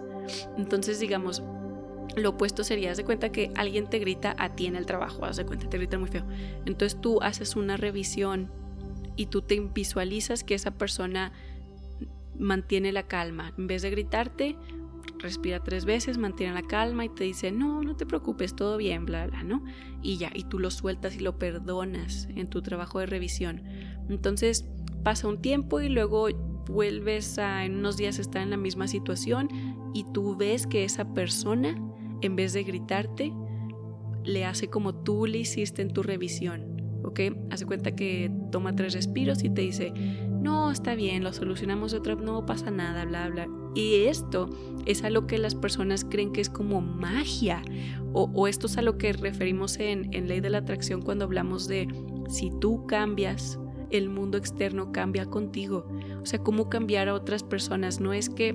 Entonces, 0.56 0.98
digamos, 0.98 1.42
lo 2.16 2.30
opuesto 2.30 2.64
sería, 2.64 2.90
haz 2.90 2.96
de 2.96 3.04
cuenta 3.04 3.30
que 3.30 3.52
alguien 3.54 3.88
te 3.88 3.98
grita 3.98 4.34
a 4.38 4.54
ti 4.54 4.66
en 4.66 4.76
el 4.76 4.86
trabajo, 4.86 5.24
haz 5.24 5.36
de 5.36 5.44
cuenta, 5.44 5.68
te 5.68 5.78
grita 5.78 5.98
muy 5.98 6.08
feo. 6.08 6.24
Entonces 6.64 7.00
tú 7.00 7.20
haces 7.22 7.54
una 7.56 7.76
revisión 7.76 8.50
y 9.16 9.26
tú 9.26 9.42
te 9.42 9.60
visualizas 9.60 10.44
que 10.44 10.54
esa 10.54 10.72
persona 10.72 11.32
mantiene 12.38 12.92
la 12.92 13.04
calma. 13.04 13.52
En 13.58 13.66
vez 13.66 13.82
de 13.82 13.90
gritarte, 13.90 14.56
respira 15.18 15.62
tres 15.62 15.84
veces, 15.84 16.18
mantiene 16.18 16.54
la 16.54 16.62
calma 16.62 17.04
y 17.04 17.08
te 17.08 17.24
dice, 17.24 17.50
no, 17.52 17.82
no 17.82 17.96
te 17.96 18.06
preocupes, 18.06 18.54
todo 18.54 18.76
bien, 18.76 19.04
bla, 19.04 19.26
bla, 19.26 19.42
¿no? 19.42 19.64
Y 20.02 20.16
ya, 20.16 20.30
y 20.34 20.44
tú 20.44 20.58
lo 20.58 20.70
sueltas 20.70 21.16
y 21.16 21.20
lo 21.20 21.38
perdonas 21.38 22.28
en 22.34 22.48
tu 22.48 22.62
trabajo 22.62 23.00
de 23.00 23.06
revisión. 23.06 23.62
Entonces 24.08 24.66
pasa 25.02 25.28
un 25.28 25.40
tiempo 25.40 25.80
y 25.80 25.88
luego 25.88 26.28
vuelves 26.68 27.38
a 27.38 27.64
en 27.64 27.76
unos 27.76 27.96
días 27.96 28.18
estar 28.18 28.42
en 28.42 28.50
la 28.50 28.56
misma 28.56 28.88
situación 28.88 29.48
y 29.94 30.04
tú 30.12 30.36
ves 30.36 30.66
que 30.66 30.84
esa 30.84 31.14
persona, 31.14 31.74
en 32.20 32.36
vez 32.36 32.52
de 32.52 32.62
gritarte, 32.62 33.32
le 34.24 34.44
hace 34.44 34.68
como 34.68 34.94
tú 34.94 35.26
le 35.26 35.38
hiciste 35.38 35.82
en 35.82 35.92
tu 35.92 36.02
revisión. 36.02 36.76
¿Ok? 37.04 37.20
Hace 37.50 37.64
cuenta 37.64 37.94
que 37.94 38.30
toma 38.52 38.74
tres 38.76 38.92
respiros 38.92 39.42
y 39.42 39.48
te 39.48 39.62
dice, 39.62 39.92
no, 40.40 40.70
está 40.70 40.94
bien, 40.94 41.24
lo 41.24 41.32
solucionamos 41.32 41.92
de 41.92 41.98
otra, 41.98 42.16
no 42.16 42.44
pasa 42.44 42.70
nada, 42.70 43.04
bla, 43.04 43.28
bla. 43.28 43.48
Y 43.78 44.06
esto 44.06 44.50
es 44.86 45.04
a 45.04 45.10
lo 45.10 45.28
que 45.28 45.38
las 45.38 45.54
personas 45.54 46.04
creen 46.04 46.32
que 46.32 46.40
es 46.40 46.50
como 46.50 46.80
magia, 46.80 47.62
o, 48.12 48.48
esto 48.48 48.66
es 48.66 48.76
a 48.76 48.82
lo 48.82 48.98
que 48.98 49.12
referimos 49.12 49.78
en, 49.78 50.12
en 50.12 50.26
ley 50.26 50.40
de 50.40 50.50
la 50.50 50.58
atracción 50.58 51.00
cuando 51.00 51.26
hablamos 51.26 51.68
de 51.68 51.86
si 52.28 52.50
tú 52.50 52.86
cambias, 52.86 53.56
el 53.90 54.08
mundo 54.08 54.36
externo 54.36 54.90
cambia 54.90 55.26
contigo. 55.26 55.86
O 56.20 56.26
sea, 56.26 56.40
cómo 56.40 56.68
cambiar 56.68 57.08
a 57.08 57.14
otras 57.14 57.44
personas. 57.44 58.00
No 58.00 58.12
es 58.12 58.28
que 58.28 58.52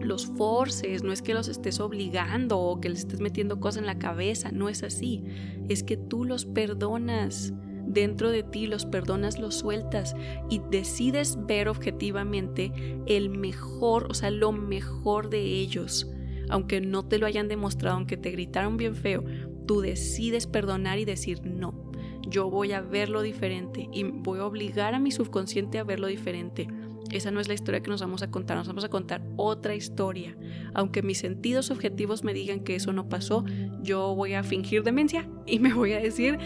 los 0.00 0.24
forces, 0.24 1.02
no 1.02 1.12
es 1.12 1.20
que 1.20 1.34
los 1.34 1.48
estés 1.48 1.78
obligando 1.78 2.58
o 2.58 2.80
que 2.80 2.88
les 2.88 3.00
estés 3.00 3.20
metiendo 3.20 3.60
cosas 3.60 3.80
en 3.80 3.86
la 3.86 3.98
cabeza, 3.98 4.52
no 4.52 4.70
es 4.70 4.82
así. 4.82 5.22
Es 5.68 5.82
que 5.82 5.98
tú 5.98 6.24
los 6.24 6.46
perdonas 6.46 7.52
dentro 7.86 8.30
de 8.30 8.42
ti, 8.42 8.66
los 8.66 8.84
perdonas, 8.84 9.38
los 9.38 9.54
sueltas 9.54 10.14
y 10.50 10.60
decides 10.70 11.38
ver 11.46 11.68
objetivamente 11.68 12.72
el 13.06 13.30
mejor, 13.30 14.06
o 14.10 14.14
sea, 14.14 14.30
lo 14.30 14.52
mejor 14.52 15.30
de 15.30 15.42
ellos. 15.42 16.10
Aunque 16.48 16.80
no 16.80 17.04
te 17.04 17.18
lo 17.18 17.26
hayan 17.26 17.48
demostrado, 17.48 17.96
aunque 17.96 18.16
te 18.16 18.30
gritaron 18.30 18.76
bien 18.76 18.94
feo, 18.94 19.24
tú 19.66 19.80
decides 19.80 20.46
perdonar 20.46 20.98
y 20.98 21.04
decir 21.04 21.42
no. 21.44 21.86
Yo 22.28 22.50
voy 22.50 22.72
a 22.72 22.80
verlo 22.80 23.22
diferente 23.22 23.88
y 23.92 24.02
voy 24.02 24.40
a 24.40 24.46
obligar 24.46 24.94
a 24.94 24.98
mi 24.98 25.10
subconsciente 25.12 25.78
a 25.78 25.84
verlo 25.84 26.08
diferente. 26.08 26.68
Esa 27.10 27.30
no 27.30 27.40
es 27.40 27.46
la 27.46 27.54
historia 27.54 27.80
que 27.82 27.90
nos 27.90 28.00
vamos 28.00 28.22
a 28.22 28.30
contar, 28.30 28.56
nos 28.56 28.66
vamos 28.66 28.84
a 28.84 28.88
contar 28.88 29.22
otra 29.36 29.74
historia. 29.76 30.36
Aunque 30.74 31.02
mis 31.02 31.18
sentidos 31.18 31.70
objetivos 31.70 32.24
me 32.24 32.34
digan 32.34 32.60
que 32.60 32.74
eso 32.74 32.92
no 32.92 33.08
pasó, 33.08 33.44
yo 33.82 34.14
voy 34.14 34.34
a 34.34 34.42
fingir 34.42 34.82
demencia 34.82 35.28
y 35.46 35.60
me 35.60 35.72
voy 35.72 35.92
a 35.92 36.00
decir, 36.00 36.38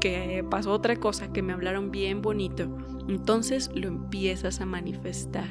que 0.00 0.44
pasó 0.50 0.72
otra 0.72 0.96
cosa, 0.96 1.32
que 1.32 1.42
me 1.42 1.52
hablaron 1.52 1.90
bien 1.90 2.22
bonito. 2.22 2.76
Entonces 3.08 3.70
lo 3.74 3.88
empiezas 3.88 4.60
a 4.60 4.66
manifestar. 4.66 5.50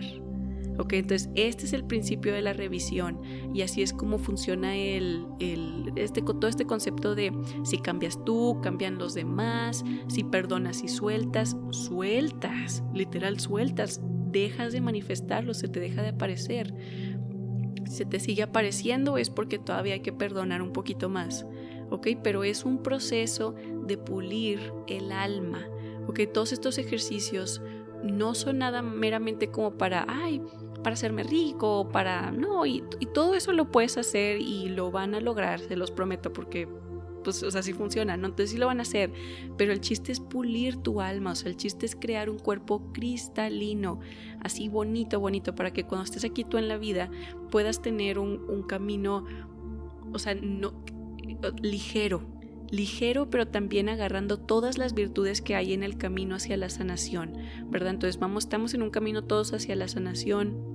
Ok, 0.79 0.93
entonces 0.93 1.29
este 1.35 1.65
es 1.65 1.73
el 1.73 1.83
principio 1.83 2.33
de 2.33 2.41
la 2.41 2.53
revisión 2.53 3.19
y 3.53 3.63
así 3.63 3.81
es 3.81 3.91
como 3.91 4.17
funciona 4.17 4.77
el, 4.77 5.25
el, 5.41 5.91
este, 5.97 6.21
todo 6.21 6.47
este 6.47 6.65
concepto 6.65 7.15
de 7.15 7.33
si 7.65 7.79
cambias 7.79 8.23
tú, 8.23 8.61
cambian 8.63 8.97
los 8.97 9.13
demás, 9.13 9.83
si 10.07 10.23
perdonas 10.23 10.81
y 10.81 10.87
sueltas, 10.87 11.57
sueltas, 11.71 12.81
literal 12.93 13.41
sueltas, 13.41 13.99
dejas 14.31 14.71
de 14.71 14.79
manifestarlo, 14.79 15.53
se 15.53 15.67
te 15.67 15.81
deja 15.81 16.01
de 16.01 16.09
aparecer. 16.09 16.73
Si 17.85 17.97
se 17.97 18.05
te 18.05 18.21
sigue 18.21 18.43
apareciendo 18.43 19.17
es 19.17 19.29
porque 19.29 19.59
todavía 19.59 19.95
hay 19.95 19.99
que 19.99 20.13
perdonar 20.13 20.61
un 20.61 20.71
poquito 20.71 21.09
más. 21.09 21.45
¿Ok? 21.89 22.07
Pero 22.23 22.43
es 22.43 22.65
un 22.65 22.81
proceso 22.81 23.55
de 23.85 23.97
pulir 23.97 24.59
el 24.87 25.11
alma, 25.11 25.67
¿ok? 26.07 26.21
Todos 26.33 26.53
estos 26.53 26.77
ejercicios 26.77 27.61
no 28.03 28.33
son 28.35 28.59
nada 28.59 28.81
meramente 28.81 29.49
como 29.49 29.77
para, 29.77 30.05
ay, 30.07 30.41
para 30.83 30.93
hacerme 30.93 31.23
rico, 31.23 31.89
para... 31.91 32.31
No, 32.31 32.65
y, 32.65 32.83
todo 33.13 33.35
eso 33.35 33.51
lo 33.51 33.71
puedes 33.71 33.97
hacer 33.97 34.39
y 34.39 34.69
lo 34.69 34.91
van 34.91 35.15
a 35.15 35.19
lograr, 35.19 35.59
se 35.59 35.75
los 35.75 35.91
prometo, 35.91 36.31
porque 36.31 36.67
pues, 37.23 37.43
o 37.43 37.51
sea, 37.51 37.61
sí 37.61 37.73
funciona, 37.73 38.15
¿no? 38.15 38.27
Entonces 38.27 38.51
sí 38.51 38.57
lo 38.57 38.67
van 38.67 38.79
a 38.79 38.83
hacer, 38.83 39.11
pero 39.57 39.73
el 39.73 39.81
chiste 39.81 40.11
es 40.11 40.21
pulir 40.21 40.77
tu 40.77 41.01
alma, 41.01 41.33
o 41.33 41.35
sea, 41.35 41.49
el 41.51 41.57
chiste 41.57 41.85
es 41.85 41.95
crear 41.95 42.29
un 42.29 42.39
cuerpo 42.39 42.93
cristalino, 42.93 43.99
así 44.41 44.69
bonito, 44.69 45.19
bonito, 45.19 45.53
para 45.53 45.71
que 45.71 45.83
cuando 45.83 46.05
estés 46.05 46.23
aquí 46.23 46.45
tú 46.45 46.57
en 46.57 46.69
la 46.69 46.77
vida 46.77 47.11
puedas 47.51 47.81
tener 47.81 48.19
un 48.19 48.63
camino, 48.63 49.25
o 50.13 50.19
sea, 50.19 50.33
no, 50.35 50.73
ligero, 51.61 52.23
ligero, 52.71 53.29
pero 53.29 53.47
también 53.47 53.89
agarrando 53.89 54.37
todas 54.37 54.77
las 54.77 54.93
virtudes 54.93 55.41
que 55.41 55.55
hay 55.55 55.73
en 55.73 55.83
el 55.83 55.97
camino 55.97 56.35
hacia 56.35 56.57
la 56.57 56.69
sanación, 56.69 57.33
¿verdad? 57.65 57.91
Entonces 57.91 58.19
vamos, 58.19 58.43
estamos 58.45 58.73
en 58.73 58.81
un 58.81 58.89
camino 58.89 59.23
todos 59.23 59.53
hacia 59.53 59.75
la 59.75 59.87
sanación, 59.87 60.68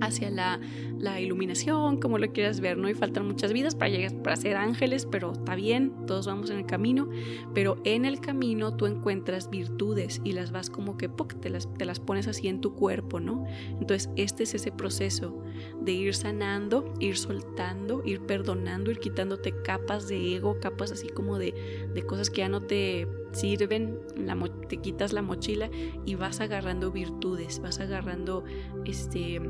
hacia 0.00 0.30
la, 0.30 0.60
la, 0.98 1.20
iluminación, 1.20 1.98
como 1.98 2.18
lo 2.18 2.32
quieras 2.32 2.60
ver, 2.60 2.76
¿no? 2.76 2.88
Y 2.88 2.94
faltan 2.94 3.26
muchas 3.26 3.52
vidas 3.52 3.74
para 3.74 3.90
llegar, 3.90 4.22
para 4.22 4.36
ser 4.36 4.56
ángeles, 4.56 5.06
pero 5.06 5.32
está 5.32 5.54
bien, 5.54 5.92
todos 6.06 6.26
vamos 6.26 6.50
en 6.50 6.58
el 6.58 6.66
camino, 6.66 7.08
pero 7.54 7.80
en 7.84 8.04
el 8.04 8.20
camino 8.20 8.76
tú 8.76 8.86
encuentras 8.86 9.50
virtudes 9.50 10.20
y 10.24 10.32
las 10.32 10.52
vas 10.52 10.70
como 10.70 10.96
que 10.96 11.08
te 11.40 11.50
las, 11.50 11.72
te 11.74 11.84
las 11.84 12.00
pones 12.00 12.28
así 12.28 12.48
en 12.48 12.60
tu 12.60 12.74
cuerpo, 12.74 13.20
¿no? 13.20 13.44
Entonces 13.80 14.10
este 14.16 14.42
es 14.42 14.54
ese 14.54 14.72
proceso 14.72 15.42
de 15.80 15.92
ir 15.92 16.14
sanando, 16.14 16.92
ir 17.00 17.16
soltando, 17.16 18.02
ir 18.04 18.20
perdonando, 18.20 18.90
ir 18.90 18.98
quitándote 18.98 19.54
capas 19.62 20.08
de 20.08 20.36
ego, 20.36 20.58
capas 20.60 20.92
así 20.92 21.08
como 21.08 21.38
de, 21.38 21.54
de 21.94 22.02
cosas 22.06 22.30
que 22.30 22.38
ya 22.38 22.48
no 22.48 22.62
te 22.62 23.06
sirven, 23.34 23.98
la, 24.16 24.36
te 24.68 24.78
quitas 24.78 25.12
la 25.12 25.22
mochila 25.22 25.70
y 26.04 26.14
vas 26.14 26.40
agarrando 26.40 26.90
virtudes, 26.90 27.60
vas 27.60 27.80
agarrando, 27.80 28.44
este, 28.84 29.40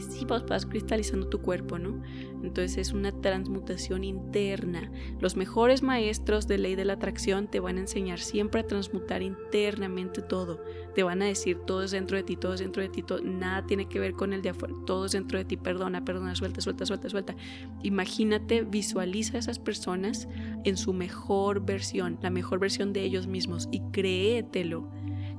sí, 0.00 0.24
vas, 0.24 0.44
vas 0.46 0.66
cristalizando 0.66 1.28
tu 1.28 1.40
cuerpo, 1.40 1.78
¿no? 1.78 2.02
Entonces 2.42 2.78
es 2.78 2.92
una 2.92 3.12
transmutación 3.12 4.04
interna. 4.04 4.90
Los 5.20 5.36
mejores 5.36 5.82
maestros 5.82 6.46
de 6.46 6.58
ley 6.58 6.74
de 6.74 6.84
la 6.84 6.94
atracción 6.94 7.48
te 7.48 7.60
van 7.60 7.78
a 7.78 7.80
enseñar 7.80 8.18
siempre 8.18 8.60
a 8.60 8.66
transmutar 8.66 9.22
internamente 9.22 10.22
todo. 10.22 10.62
Te 10.94 11.02
van 11.02 11.22
a 11.22 11.26
decir 11.26 11.58
todo 11.66 11.82
es 11.82 11.90
dentro 11.90 12.16
de 12.16 12.22
ti, 12.22 12.36
todo 12.36 12.54
es 12.54 12.60
dentro 12.60 12.82
de 12.82 12.88
ti, 12.88 13.02
todo, 13.02 13.20
nada 13.22 13.66
tiene 13.66 13.88
que 13.88 13.98
ver 13.98 14.12
con 14.12 14.32
el 14.32 14.42
de 14.42 14.50
afuera, 14.50 14.74
todo 14.86 15.06
es 15.06 15.12
dentro 15.12 15.38
de 15.38 15.44
ti, 15.44 15.56
perdona, 15.56 16.04
perdona, 16.04 16.34
suelta, 16.34 16.60
suelta, 16.60 16.86
suelta, 16.86 17.08
suelta. 17.08 17.36
Imagínate, 17.82 18.62
visualiza 18.62 19.36
a 19.36 19.40
esas 19.40 19.58
personas 19.58 20.28
en 20.64 20.76
su 20.76 20.92
mejor 20.92 21.64
versión, 21.64 22.18
la 22.22 22.30
mejor 22.30 22.58
versión 22.58 22.92
de 22.92 23.02
ellos 23.02 23.26
mismos 23.26 23.33
y 23.70 23.80
créetelo. 23.92 24.90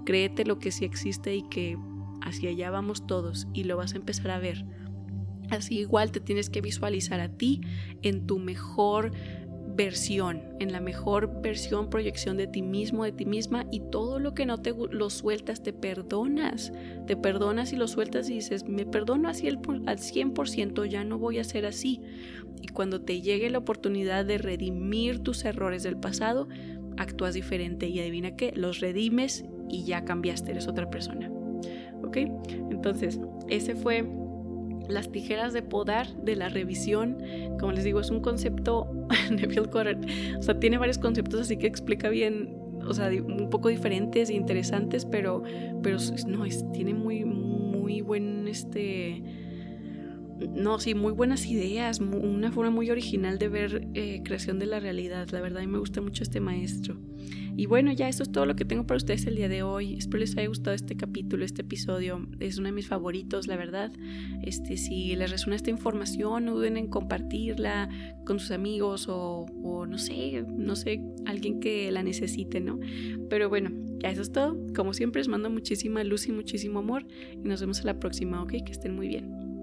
Créetelo 0.06 0.60
que 0.60 0.72
sí 0.72 0.86
existe 0.86 1.36
y 1.36 1.44
que 1.50 1.78
hacia 2.22 2.50
allá 2.50 2.70
vamos 2.72 3.08
todos 3.08 3.48
y 3.54 3.64
lo 3.64 3.78
vas 3.78 3.94
a 3.94 3.98
empezar 3.98 4.32
a 4.32 4.40
ver. 4.40 4.66
Así 5.50 5.80
igual 5.80 6.12
te 6.12 6.20
tienes 6.20 6.50
que 6.50 6.62
visualizar 6.62 7.20
a 7.20 7.30
ti 7.30 7.62
en 8.02 8.26
tu 8.26 8.40
mejor 8.40 9.12
versión, 9.76 10.42
en 10.60 10.72
la 10.72 10.80
mejor 10.80 11.42
versión, 11.42 11.90
proyección 11.90 12.38
de 12.38 12.48
ti 12.48 12.62
mismo, 12.62 13.04
de 13.04 13.12
ti 13.12 13.26
misma 13.26 13.66
y 13.72 13.82
todo 13.92 14.20
lo 14.20 14.34
que 14.34 14.46
no 14.46 14.62
te 14.62 14.74
lo 14.74 15.10
sueltas, 15.10 15.64
te 15.64 15.74
perdonas, 15.74 16.72
te 17.08 17.18
perdonas 17.18 17.74
y 17.74 17.76
lo 17.76 17.88
sueltas 17.88 18.30
y 18.30 18.36
dices, 18.36 18.64
me 18.68 18.86
perdono 18.86 19.28
así 19.28 19.48
al 19.48 19.60
100%, 19.60 20.86
ya 20.86 21.04
no 21.04 21.20
voy 21.20 21.40
a 21.40 21.44
ser 21.44 21.66
así. 21.66 22.02
Y 22.62 22.68
cuando 22.68 23.02
te 23.02 23.22
llegue 23.22 23.50
la 23.50 23.58
oportunidad 23.58 24.26
de 24.26 24.38
redimir 24.38 25.20
tus 25.20 25.44
errores 25.44 25.84
del 25.84 25.98
pasado, 25.98 26.48
actúas 26.98 27.34
diferente 27.34 27.88
y 27.88 28.00
adivina 28.00 28.36
qué, 28.36 28.52
los 28.56 28.80
redimes 28.80 29.46
y 29.70 29.84
ya 29.84 30.06
cambiaste, 30.06 30.52
eres 30.52 30.68
otra 30.68 30.90
persona. 30.90 31.32
¿Ok? 32.04 32.18
Entonces, 32.70 33.20
ese 33.50 33.76
fue 33.76 34.06
las 34.88 35.12
tijeras 35.12 35.54
de 35.54 35.62
podar 35.62 36.16
de 36.18 36.36
la 36.36 36.50
revisión, 36.50 37.18
como 37.60 37.72
les 37.72 37.84
digo, 37.84 38.00
es 38.00 38.10
un 38.10 38.22
concepto, 38.22 38.92
Neville 39.32 39.68
Goddard, 39.68 40.00
o 40.38 40.42
sea, 40.42 40.60
tiene 40.60 40.78
varios 40.78 40.98
conceptos, 40.98 41.42
así 41.42 41.58
que 41.58 41.68
explica 41.68 42.10
bien, 42.10 42.58
o 42.88 42.94
sea, 42.94 43.10
un 43.10 43.50
poco 43.50 43.70
diferentes 43.70 44.30
e 44.30 44.34
interesantes, 44.34 45.06
pero, 45.06 45.44
pero 45.82 45.98
no, 46.28 46.46
es, 46.46 46.64
tiene 46.72 46.94
muy, 46.94 47.26
muy 47.26 48.02
buen, 48.02 48.48
este, 48.48 49.24
no, 50.38 50.80
sí, 50.80 50.96
muy 50.96 51.14
buenas 51.14 51.46
ideas, 51.46 52.00
una 52.00 52.52
forma 52.52 52.72
muy 52.72 52.90
original 52.90 53.38
de 53.40 53.48
ver 53.48 53.88
eh, 53.94 54.22
creación 54.24 54.60
de 54.60 54.66
la 54.66 54.80
realidad, 54.80 55.30
la 55.32 55.42
verdad, 55.42 55.60
a 55.60 55.66
mí 55.66 55.72
me 55.72 55.80
gusta 55.80 56.02
mucho 56.02 56.24
este 56.24 56.40
maestro. 56.40 56.98
Y 57.58 57.68
bueno, 57.68 57.94
ya 57.94 58.10
eso 58.10 58.24
es 58.24 58.32
todo 58.32 58.46
lo 58.46 58.58
que 58.58 58.66
tengo 58.66 58.86
para 58.86 58.98
ustedes 58.98 59.26
el 59.28 59.38
día 59.38 59.48
de 59.48 59.64
hoy. 59.64 59.94
Espero 59.94 60.20
les 60.20 60.36
haya 60.36 60.48
gustado 60.48 60.76
este 60.76 60.98
capítulo, 60.98 61.46
este 61.46 61.62
episodio. 61.62 62.28
Es 62.42 62.58
uno 62.58 62.68
de 62.68 62.74
mis 62.74 62.88
favoritos, 62.88 63.48
la 63.48 63.56
verdad. 63.56 63.94
Este, 64.44 64.76
si 64.76 65.16
les 65.16 65.32
resuena 65.32 65.56
esta 65.56 65.70
información, 65.70 66.46
no 66.46 66.56
duden 66.56 66.76
en 66.76 66.88
compartirla 66.88 67.88
con 68.26 68.40
sus 68.40 68.52
amigos 68.52 69.08
o, 69.08 69.46
no 69.88 69.98
sé, 69.98 70.44
no 70.50 70.76
sé, 70.76 71.02
alguien 71.26 71.62
que 71.62 71.90
la 71.92 72.04
necesite, 72.04 72.60
¿no? 72.60 72.78
Pero 73.30 73.48
bueno, 73.48 73.72
ya 74.00 74.10
eso 74.10 74.22
es 74.22 74.34
todo. 74.34 74.58
Como 74.76 74.94
siempre, 74.94 75.22
les 75.22 75.30
mando 75.30 75.50
muchísima 75.50 76.04
luz 76.04 76.28
y 76.28 76.34
muchísimo 76.34 76.80
amor 76.80 77.08
y 77.32 77.48
nos 77.48 77.62
vemos 77.62 77.80
en 77.80 77.86
la 77.86 78.00
próxima, 78.00 78.44
¿ok? 78.44 78.52
Que 78.66 78.72
estén 78.74 78.96
muy 78.96 79.08
bien. 79.08 79.55